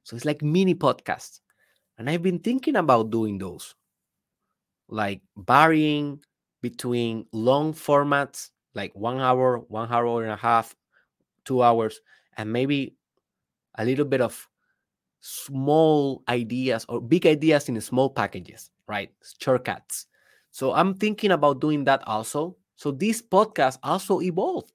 [0.05, 1.41] So it's like mini podcasts.
[1.99, 3.75] And I've been thinking about doing those,
[4.89, 6.21] like varying
[6.63, 10.75] between long formats, like one hour, one hour and a half,
[11.45, 12.01] two hours,
[12.37, 12.97] and maybe
[13.77, 14.49] a little bit of
[15.21, 19.11] small ideas or big ideas in small packages, right?
[19.41, 20.07] Shortcasts.
[20.51, 22.57] So I'm thinking about doing that also.
[22.77, 24.73] So this podcast also evolved.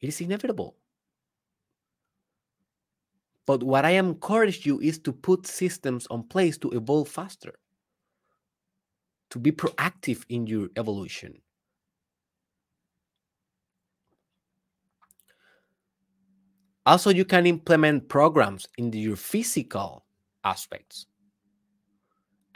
[0.00, 0.76] It is inevitable.
[3.46, 7.58] But what I encourage you is to put systems on place to evolve faster,
[9.30, 11.40] to be proactive in your evolution.
[16.86, 20.04] Also, you can implement programs in your physical
[20.44, 21.07] aspects.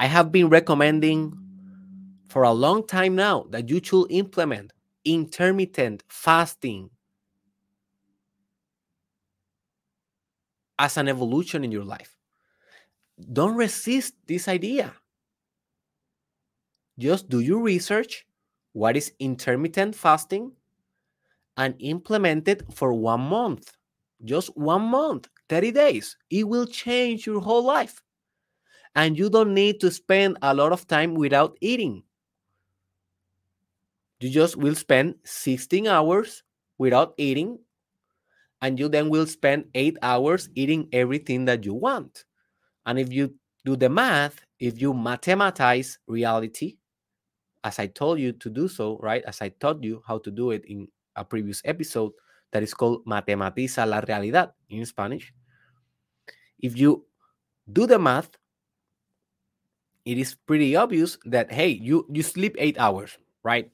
[0.03, 1.33] I have been recommending
[2.29, 4.73] for a long time now that you should implement
[5.05, 6.91] intermittent fasting
[10.77, 12.17] as an evolution in your life.
[13.33, 14.93] Don't resist this idea.
[16.99, 18.27] Just do your research.
[18.73, 20.51] What is intermittent fasting?
[21.57, 23.77] And implement it for one month.
[24.25, 26.17] Just one month, 30 days.
[26.29, 28.03] It will change your whole life
[28.95, 32.03] and you don't need to spend a lot of time without eating.
[34.21, 36.43] You just will spend 16 hours
[36.79, 37.59] without eating,
[38.61, 42.25] and you then will spend eight hours eating everything that you want.
[42.87, 46.77] And if you do the math, if you mathematize reality,
[47.65, 49.23] as I told you to do so, right?
[49.25, 52.13] As I taught you how to do it in a previous episode
[52.53, 55.33] that is called Matematiza la Realidad in Spanish.
[56.59, 57.07] If you
[57.73, 58.31] do the math,
[60.05, 63.71] it is pretty obvious that hey you you sleep eight hours right?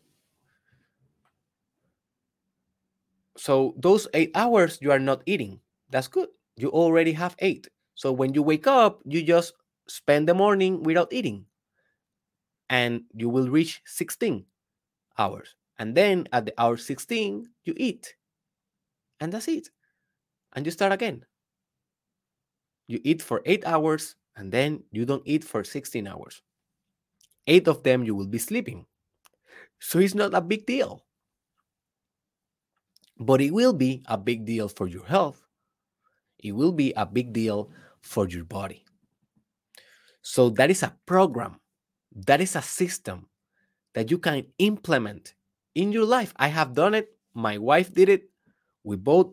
[3.36, 5.60] So those eight hours you are not eating
[5.90, 6.28] that's good.
[6.56, 7.68] You already have eight.
[7.94, 9.54] So when you wake up you just
[9.88, 11.46] spend the morning without eating.
[12.70, 14.44] And you will reach 16
[15.18, 15.54] hours.
[15.78, 18.14] And then at the hour 16 you eat.
[19.20, 19.70] And that's it.
[20.54, 21.24] And you start again.
[22.88, 26.40] You eat for eight hours and then you don't eat for 16 hours.
[27.46, 28.86] Eight of them you will be sleeping.
[29.80, 31.04] So it's not a big deal.
[33.18, 35.42] But it will be a big deal for your health.
[36.38, 37.70] It will be a big deal
[38.00, 38.84] for your body.
[40.22, 41.58] So that is a program,
[42.14, 43.26] that is a system
[43.94, 45.34] that you can implement
[45.74, 46.32] in your life.
[46.36, 47.08] I have done it.
[47.34, 48.30] My wife did it.
[48.84, 49.32] We both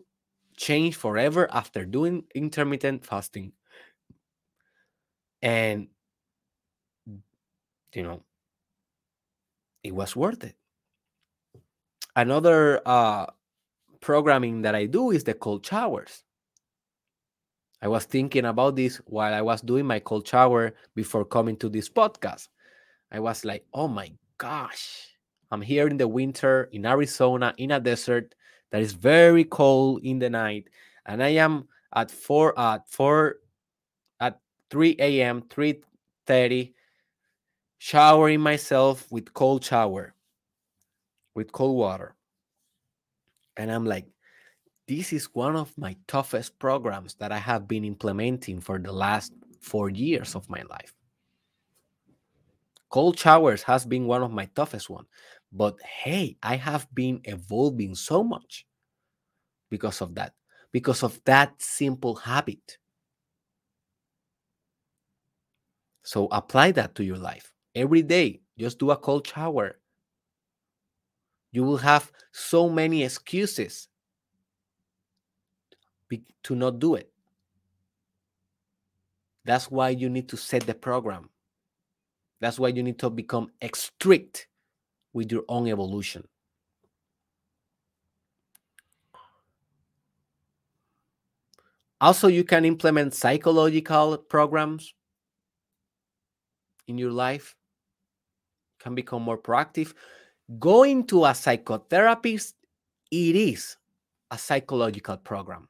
[0.56, 3.52] changed forever after doing intermittent fasting.
[5.42, 5.88] And,
[7.92, 8.22] you know,
[9.82, 10.56] it was worth it.
[12.16, 13.26] Another uh,
[14.00, 16.24] programming that I do is the cold showers.
[17.82, 21.68] I was thinking about this while I was doing my cold shower before coming to
[21.68, 22.48] this podcast.
[23.12, 25.08] I was like, oh my gosh,
[25.50, 28.34] I'm here in the winter in Arizona in a desert
[28.70, 30.68] that is very cold in the night,
[31.04, 33.36] and I am at four at four
[34.70, 35.42] 3 a.m.
[35.42, 36.74] 3:30
[37.78, 40.14] showering myself with cold shower
[41.34, 42.16] with cold water.
[43.56, 44.06] And I'm like,
[44.88, 49.32] this is one of my toughest programs that I have been implementing for the last
[49.60, 50.94] four years of my life.
[52.88, 55.04] Cold showers has been one of my toughest one,
[55.52, 58.66] but hey, I have been evolving so much
[59.68, 60.34] because of that,
[60.72, 62.78] because of that simple habit.
[66.06, 68.40] So apply that to your life every day.
[68.56, 69.80] Just do a cold shower.
[71.50, 73.88] You will have so many excuses
[76.44, 77.10] to not do it.
[79.44, 81.28] That's why you need to set the program.
[82.40, 84.46] That's why you need to become strict
[85.12, 86.28] with your own evolution.
[92.00, 94.94] Also, you can implement psychological programs
[96.86, 97.56] in your life,
[98.78, 99.94] can become more proactive.
[100.58, 102.54] Going to a psychotherapist,
[103.10, 103.76] it is
[104.30, 105.68] a psychological program.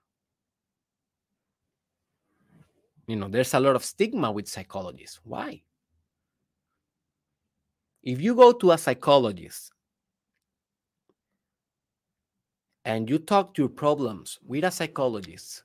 [3.06, 5.20] You know, there's a lot of stigma with psychologists.
[5.22, 5.62] Why?
[8.02, 9.72] If you go to a psychologist
[12.84, 15.62] and you talk to your problems with a psychologist,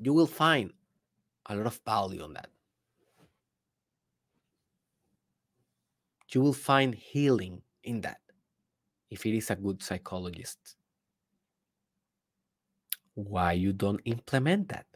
[0.00, 0.72] you will find
[1.46, 2.48] a lot of value on that.
[6.34, 8.18] You will find healing in that
[9.08, 10.74] if it is a good psychologist.
[13.14, 14.86] Why you don't implement that?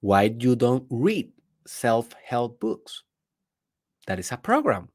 [0.00, 1.32] Why you don't read
[1.66, 3.02] self-help books?
[4.06, 4.90] That is a program.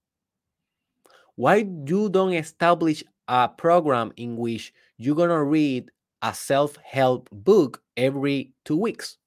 [1.36, 5.90] Why you don't establish a program in which you're gonna read
[6.22, 9.18] a self-help book every two weeks?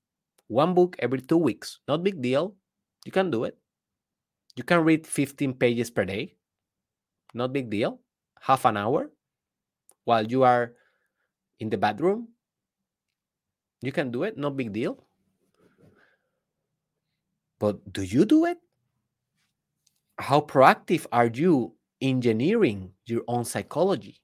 [0.47, 1.81] One book every two weeks.
[1.89, 2.55] Not big deal.
[3.05, 3.59] You can do it.
[4.57, 6.35] You can read 15 pages per day.
[7.35, 8.01] Not big deal.
[8.41, 9.11] Half an hour
[10.05, 10.73] while you are
[11.61, 12.29] in the bathroom.
[13.83, 14.37] You can do it.
[14.37, 15.05] No big deal.
[17.59, 18.59] But do you do it?
[20.19, 24.21] how proactive are you engineering your own psychology?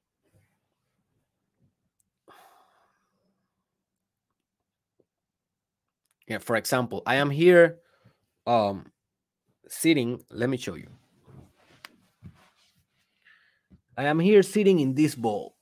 [6.26, 7.78] Yeah, for example, I am here
[8.46, 8.90] um
[9.73, 10.89] sitting, let me show you.
[13.97, 15.57] I am here sitting in this bowl.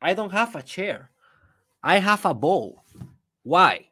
[0.00, 1.10] I don't have a chair.
[1.82, 2.82] I have a bowl.
[3.42, 3.88] Why?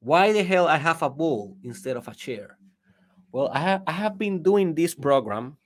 [0.00, 2.56] Why the hell I have a bowl instead of a chair?
[3.32, 5.56] Well, I have I have been doing this program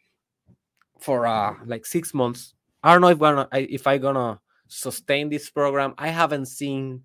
[0.98, 2.54] for uh like six months.
[2.82, 5.94] I don't know if gonna if I gonna sustain this program.
[5.98, 7.02] I haven't seen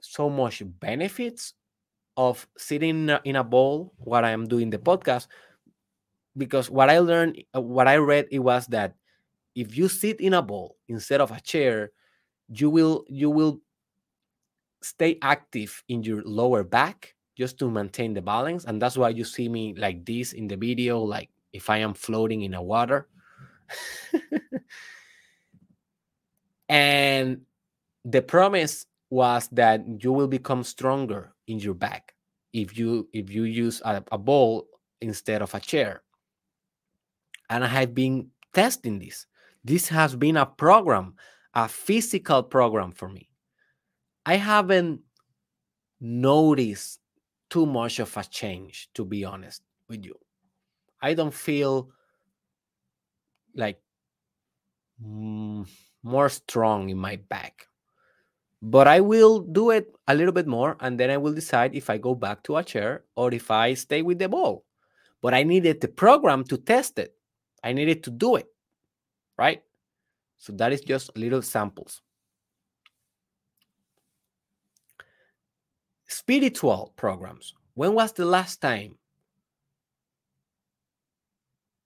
[0.00, 1.54] so much benefits
[2.16, 5.26] of sitting in a bowl while I am doing the podcast
[6.36, 8.94] because what I learned, what I read, it was that
[9.54, 11.90] if you sit in a bowl instead of a chair,
[12.48, 13.60] you will you will
[14.82, 18.64] stay active in your lower back just to maintain the balance.
[18.64, 21.94] And that's why you see me like this in the video, like if I am
[21.94, 23.08] floating in a water.
[26.68, 27.40] and
[28.04, 32.14] the promise was that you will become stronger in your back
[32.52, 34.66] if you if you use a, a bowl
[35.00, 36.02] instead of a chair
[37.50, 39.26] and i have been testing this
[39.64, 41.14] this has been a program
[41.54, 43.28] a physical program for me
[44.26, 45.00] i haven't
[46.00, 47.00] noticed
[47.54, 50.14] too much of a change, to be honest with you.
[51.00, 51.90] I don't feel
[53.54, 53.80] like
[55.02, 55.64] mm,
[56.02, 57.68] more strong in my back.
[58.66, 61.90] But I will do it a little bit more and then I will decide if
[61.90, 64.64] I go back to a chair or if I stay with the ball.
[65.20, 67.14] But I needed the program to test it.
[67.62, 68.46] I needed to do it.
[69.36, 69.62] Right?
[70.38, 72.00] So that is just little samples.
[76.14, 77.54] spiritual programs.
[77.74, 78.96] When was the last time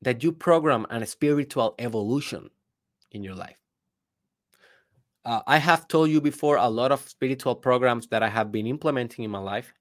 [0.02, 2.50] that you program a spiritual evolution
[3.10, 3.58] in your life.
[5.24, 8.66] Uh, I have told you before a lot of spiritual programs that I have been
[8.66, 9.72] implementing in my life.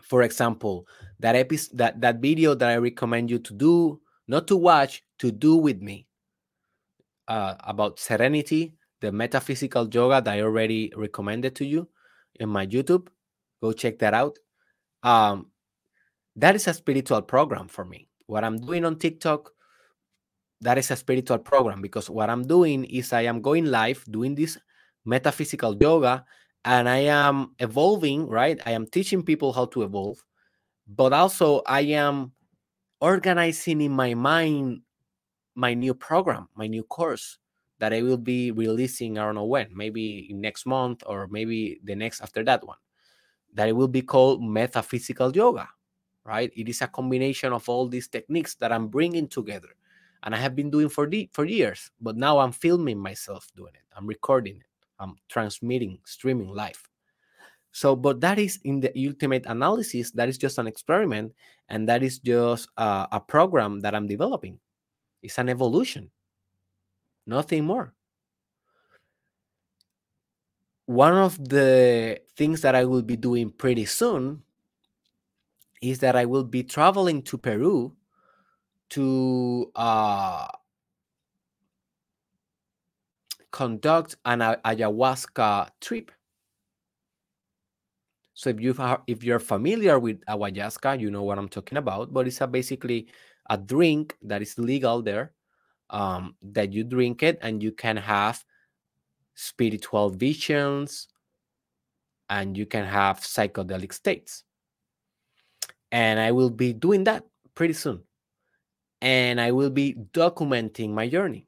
[0.00, 0.86] For example,
[1.20, 5.30] that episode, that that video that I recommend you to do, not to watch, to
[5.30, 6.06] do with me
[7.28, 11.88] uh, about serenity, the metaphysical yoga that I already recommended to you
[12.40, 13.08] in my YouTube.
[13.62, 14.38] Go check that out.
[15.02, 15.46] Um,
[16.36, 18.08] that is a spiritual program for me.
[18.26, 19.52] What I'm doing on TikTok,
[20.62, 24.34] that is a spiritual program because what I'm doing is I am going live doing
[24.34, 24.56] this
[25.04, 26.24] metaphysical yoga
[26.64, 28.60] and I am evolving, right?
[28.64, 30.22] I am teaching people how to evolve,
[30.86, 32.32] but also I am
[33.00, 34.82] organizing in my mind
[35.54, 37.38] my new program, my new course
[37.78, 39.18] that I will be releasing.
[39.18, 42.78] I don't know when, maybe next month or maybe the next after that one.
[43.54, 45.68] That it will be called metaphysical yoga,
[46.24, 46.50] right?
[46.56, 49.74] It is a combination of all these techniques that I'm bringing together,
[50.22, 51.90] and I have been doing for the, for years.
[52.00, 53.82] But now I'm filming myself doing it.
[53.96, 54.66] I'm recording it.
[54.98, 56.80] I'm transmitting, streaming live.
[57.72, 60.10] So, but that is in the ultimate analysis.
[60.12, 61.32] That is just an experiment,
[61.68, 64.58] and that is just uh, a program that I'm developing.
[65.22, 66.10] It's an evolution,
[67.26, 67.94] nothing more.
[70.86, 74.42] One of the things that I will be doing pretty soon
[75.80, 77.96] is that I will be traveling to Peru
[78.92, 80.46] to uh,
[83.50, 86.10] conduct an ayahuasca trip.
[88.34, 92.12] So if you are if you're familiar with ayahuasca, you know what I'm talking about.
[92.12, 93.08] But it's a basically
[93.50, 95.32] a drink that is legal there
[95.90, 98.42] um, that you drink it and you can have
[99.34, 101.08] spiritual visions
[102.28, 104.44] and you can have psychedelic states
[105.90, 107.24] and i will be doing that
[107.54, 108.00] pretty soon
[109.02, 111.46] and i will be documenting my journey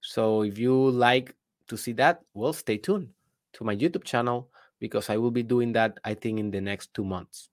[0.00, 1.32] so if you like
[1.68, 3.08] to see that well stay tuned
[3.52, 4.50] to my youtube channel
[4.80, 7.50] because i will be doing that i think in the next two months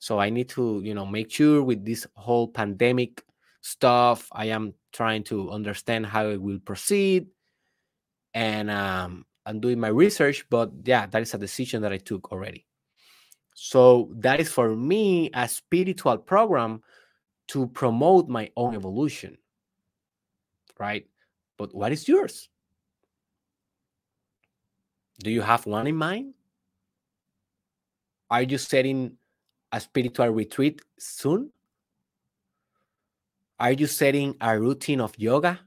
[0.00, 3.22] so I need to, you know, make sure with this whole pandemic
[3.60, 7.26] stuff, I am trying to understand how it will proceed.
[8.32, 12.32] And um, I'm doing my research, but yeah, that is a decision that I took
[12.32, 12.66] already.
[13.54, 16.82] So that is for me a spiritual program
[17.50, 19.36] to promote my own evolution.
[20.78, 21.06] Right?
[21.58, 22.48] But what is yours?
[25.18, 26.34] Do you have one in mind?
[28.30, 29.18] Are you setting
[29.72, 31.50] a spiritual retreat soon?
[33.58, 35.60] Are you setting a routine of yoga,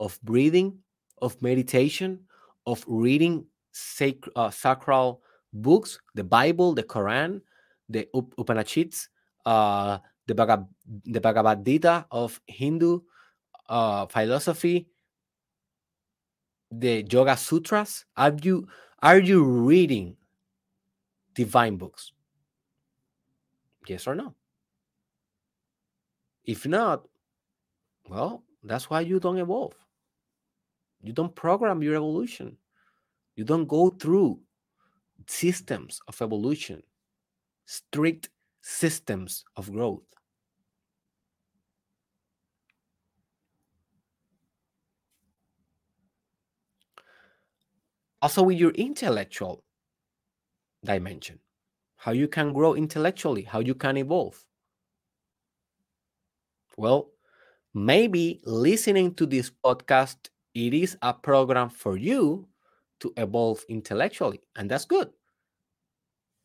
[0.00, 0.78] of breathing,
[1.20, 2.20] of meditation,
[2.66, 5.22] of reading sac- uh, sacral
[5.52, 7.42] books, the Bible, the Quran,
[7.88, 9.08] the Up- Upanishads,
[9.44, 10.68] uh, the, Bhagab-
[11.04, 13.00] the Bhagavad Gita of Hindu
[13.68, 14.88] uh, philosophy,
[16.70, 18.04] the Yoga Sutras?
[18.16, 18.66] Are you
[19.02, 20.16] are you reading
[21.34, 22.12] divine books?
[23.88, 24.34] Yes or no?
[26.44, 27.06] If not,
[28.08, 29.74] well, that's why you don't evolve.
[31.02, 32.56] You don't program your evolution.
[33.34, 34.40] You don't go through
[35.26, 36.82] systems of evolution,
[37.66, 38.28] strict
[38.62, 40.04] systems of growth.
[48.22, 49.62] Also, with your intellectual
[50.84, 51.40] dimension
[51.96, 54.44] how you can grow intellectually, how you can evolve.
[56.76, 57.10] Well,
[57.74, 62.48] maybe listening to this podcast it is a program for you
[63.00, 65.12] to evolve intellectually and that's good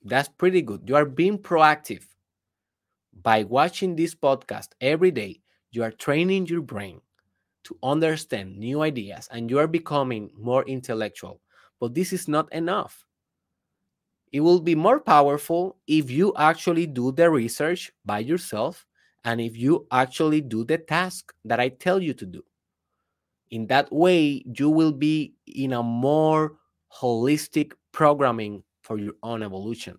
[0.09, 0.84] that's pretty good.
[0.85, 2.03] You are being proactive.
[3.13, 7.01] By watching this podcast every day you are training your brain
[7.65, 11.41] to understand new ideas and you are becoming more intellectual.
[11.79, 13.05] But this is not enough.
[14.31, 18.85] It will be more powerful if you actually do the research by yourself
[19.23, 22.43] and if you actually do the task that I tell you to do.
[23.51, 26.57] In that way, you will be in a more
[26.93, 29.97] holistic programming for your own evolution.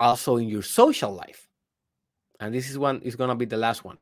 [0.00, 1.50] Also, in your social life.
[2.40, 3.98] And this is one is going to be the last one.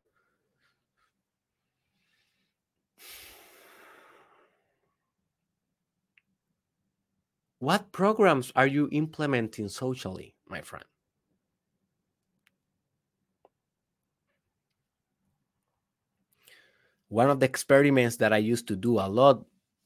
[7.58, 10.84] What programs are you implementing socially, my friend?
[17.16, 19.42] One of the experiments that I used to do a lot,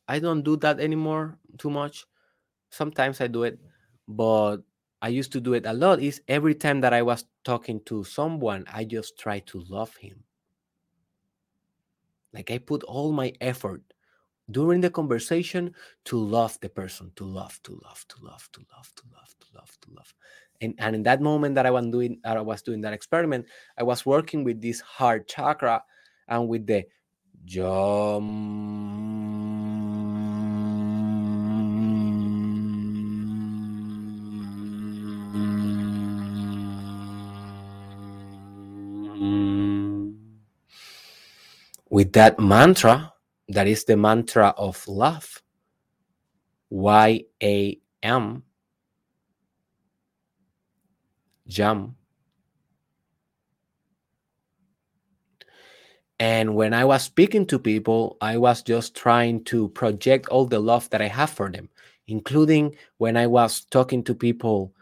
[0.09, 2.05] I don't do that anymore too much.
[2.71, 3.61] Sometimes I do it,
[4.09, 4.57] but
[5.01, 8.03] I used to do it a lot is every time that I was talking to
[8.03, 10.25] someone, I just try to love him.
[12.35, 13.83] Like I put all my effort
[14.51, 15.73] during the conversation
[16.07, 19.47] to love the person, to love, to love, to love, to love, to love, to
[19.55, 20.15] love, to love.
[20.63, 23.47] And, and in that moment that I was doing I was doing that experiment,
[23.79, 25.85] I was working with this heart chakra
[26.27, 26.87] and with the
[41.91, 43.13] with that mantra
[43.49, 45.43] that is the mantra of love
[46.71, 48.43] y a m
[51.47, 51.97] jam
[56.21, 60.61] And when I was speaking to people, I was just trying to project all the
[60.61, 61.71] love that I have for them,
[62.09, 64.75] including when I was talking to people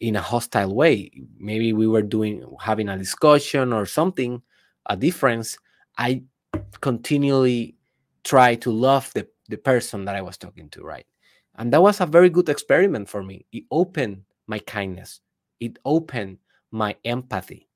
[0.00, 1.10] in a hostile way.
[1.38, 4.40] Maybe we were doing having a discussion or something,
[4.86, 5.58] a difference.
[5.98, 6.22] I
[6.80, 7.76] continually
[8.24, 11.06] try to love the, the person that I was talking to, right?
[11.56, 13.44] And that was a very good experiment for me.
[13.52, 15.20] It opened my kindness,
[15.60, 16.38] it opened
[16.70, 17.68] my empathy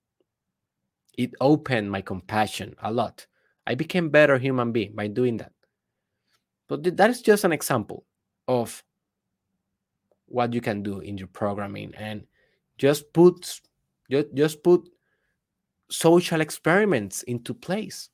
[1.16, 3.26] it opened my compassion a lot.
[3.66, 5.52] I became better human being by doing that.
[6.68, 8.04] But that is just an example
[8.48, 8.82] of
[10.26, 12.26] what you can do in your programming and
[12.78, 13.60] just put
[14.10, 14.88] just, just put
[15.90, 18.10] social experiments into place.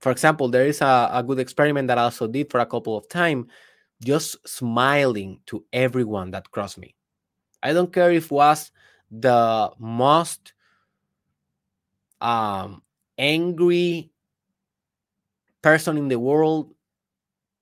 [0.00, 2.96] For example, there is a, a good experiment that I also did for a couple
[2.96, 3.48] of time,
[4.04, 6.94] just smiling to everyone that crossed me.
[7.62, 8.70] I don't care if was
[9.20, 10.52] the most
[12.20, 12.82] um,
[13.18, 14.10] angry
[15.62, 16.74] person in the world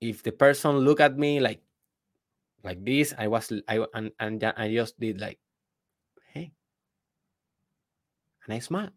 [0.01, 1.63] if the person look at me like
[2.63, 5.39] like this i was i and, and i just did like
[6.33, 6.53] hey.
[8.45, 8.93] And i smiled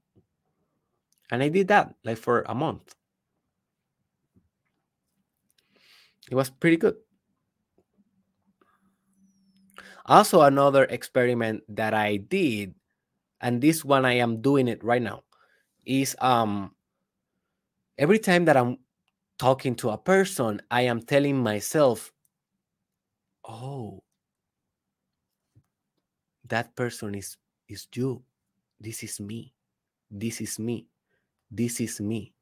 [1.32, 2.96] and i did that like for a month.
[6.30, 6.96] It was pretty good
[10.08, 12.74] also, another experiment that I did,
[13.42, 15.24] and this one I am doing it right now,
[15.86, 16.74] is um
[17.98, 18.78] every time that I'm
[19.38, 22.12] talking to a person, I am telling myself,
[23.48, 24.04] oh,
[26.48, 28.24] that person is is you.
[28.80, 29.54] This is me.
[30.10, 30.88] This is me.
[31.52, 32.34] This is me.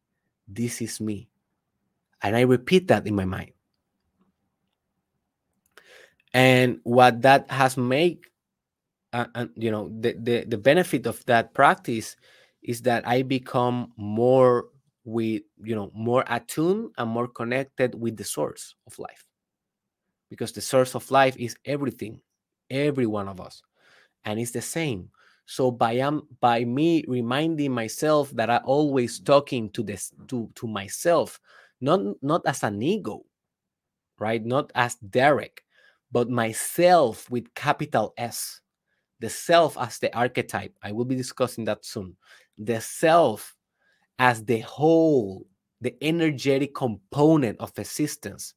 [0.48, 1.30] This is me.
[2.22, 3.52] And I repeat that in my mind.
[6.36, 8.20] And what that has made
[9.14, 12.18] uh, and you know the, the the benefit of that practice
[12.62, 14.66] is that i become more
[15.06, 19.24] with you know more attuned and more connected with the source of life.
[20.30, 22.20] Because the source of life is everything
[22.70, 23.62] every one of us
[24.26, 25.10] and it's the same.
[25.46, 30.68] So by um by me reminding myself that i always talking to this to to
[30.68, 31.40] myself
[31.80, 33.24] not not as an ego
[34.20, 34.44] right?
[34.44, 35.65] Not as derek
[36.16, 38.62] but myself with capital S,
[39.20, 40.74] the self as the archetype.
[40.82, 42.16] I will be discussing that soon.
[42.58, 43.54] The self
[44.18, 45.46] as the whole,
[45.82, 48.54] the energetic component of existence.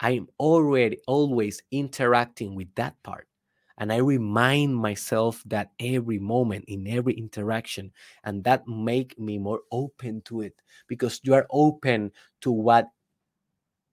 [0.00, 3.28] I am already always interacting with that part.
[3.76, 7.92] And I remind myself that every moment in every interaction,
[8.24, 10.54] and that make me more open to it
[10.86, 12.88] because you are open to what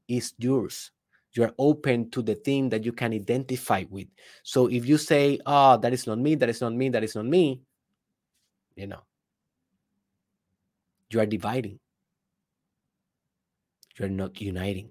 [0.07, 0.91] is yours
[1.35, 4.07] you're open to the thing that you can identify with.
[4.43, 7.15] So if you say, oh, that is not me, that is not me, that is
[7.15, 7.61] not me,
[8.75, 9.01] you know,
[11.09, 11.79] you are dividing.
[13.97, 14.89] You're not uniting.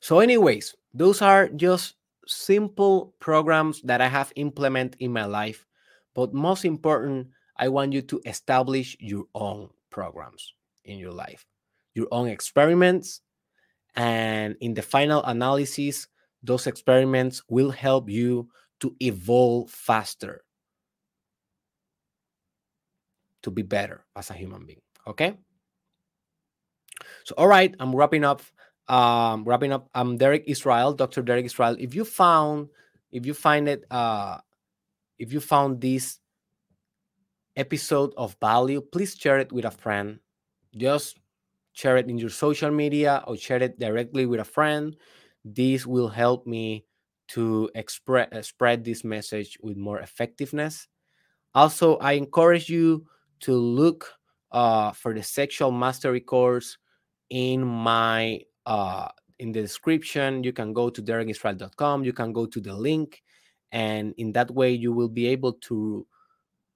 [0.00, 1.96] So, anyways, those are just
[2.26, 5.66] simple programs that I have implemented in my life.
[6.14, 10.54] But most important, I want you to establish your own programs
[10.90, 11.46] in your life,
[11.94, 13.20] your own experiments.
[13.94, 16.08] And in the final analysis,
[16.42, 18.48] those experiments will help you
[18.80, 20.42] to evolve faster,
[23.42, 24.82] to be better as a human being.
[25.06, 25.36] Okay.
[27.24, 28.42] So, all right, I'm wrapping up.
[28.88, 29.88] Um, wrapping up.
[29.94, 31.22] I'm Derek Israel, Dr.
[31.22, 31.76] Derek Israel.
[31.78, 32.68] If you found,
[33.12, 34.38] if you find it, uh,
[35.18, 36.18] if you found this
[37.54, 40.18] episode of value, please share it with a friend
[40.76, 41.18] just
[41.72, 44.96] share it in your social media or share it directly with a friend.
[45.44, 46.84] This will help me
[47.28, 50.88] to express uh, spread this message with more effectiveness.
[51.54, 53.06] Also, I encourage you
[53.40, 54.12] to look
[54.52, 56.76] uh, for the sexual mastery course
[57.30, 60.44] in my uh in the description.
[60.44, 62.04] You can go to derekisrael.com.
[62.04, 63.22] You can go to the link,
[63.72, 66.06] and in that way, you will be able to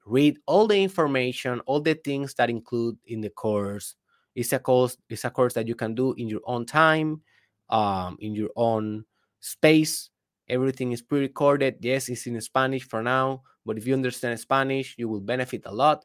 [0.05, 3.97] read all the information, all the things that include in the course.
[4.35, 4.97] It's a course.
[5.09, 7.23] It's a course that you can do in your own time,
[7.71, 9.05] um, in your own
[9.41, 10.11] space.
[10.49, 11.77] Everything is pre-recorded.
[11.81, 15.73] Yes, it's in Spanish for now, but if you understand Spanish, you will benefit a
[15.73, 16.05] lot.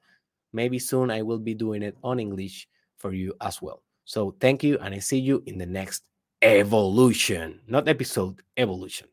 [0.53, 2.67] Maybe soon I will be doing it on English
[2.97, 3.83] for you as well.
[4.05, 6.03] So thank you, and I see you in the next
[6.41, 9.07] evolution, not episode, evolution.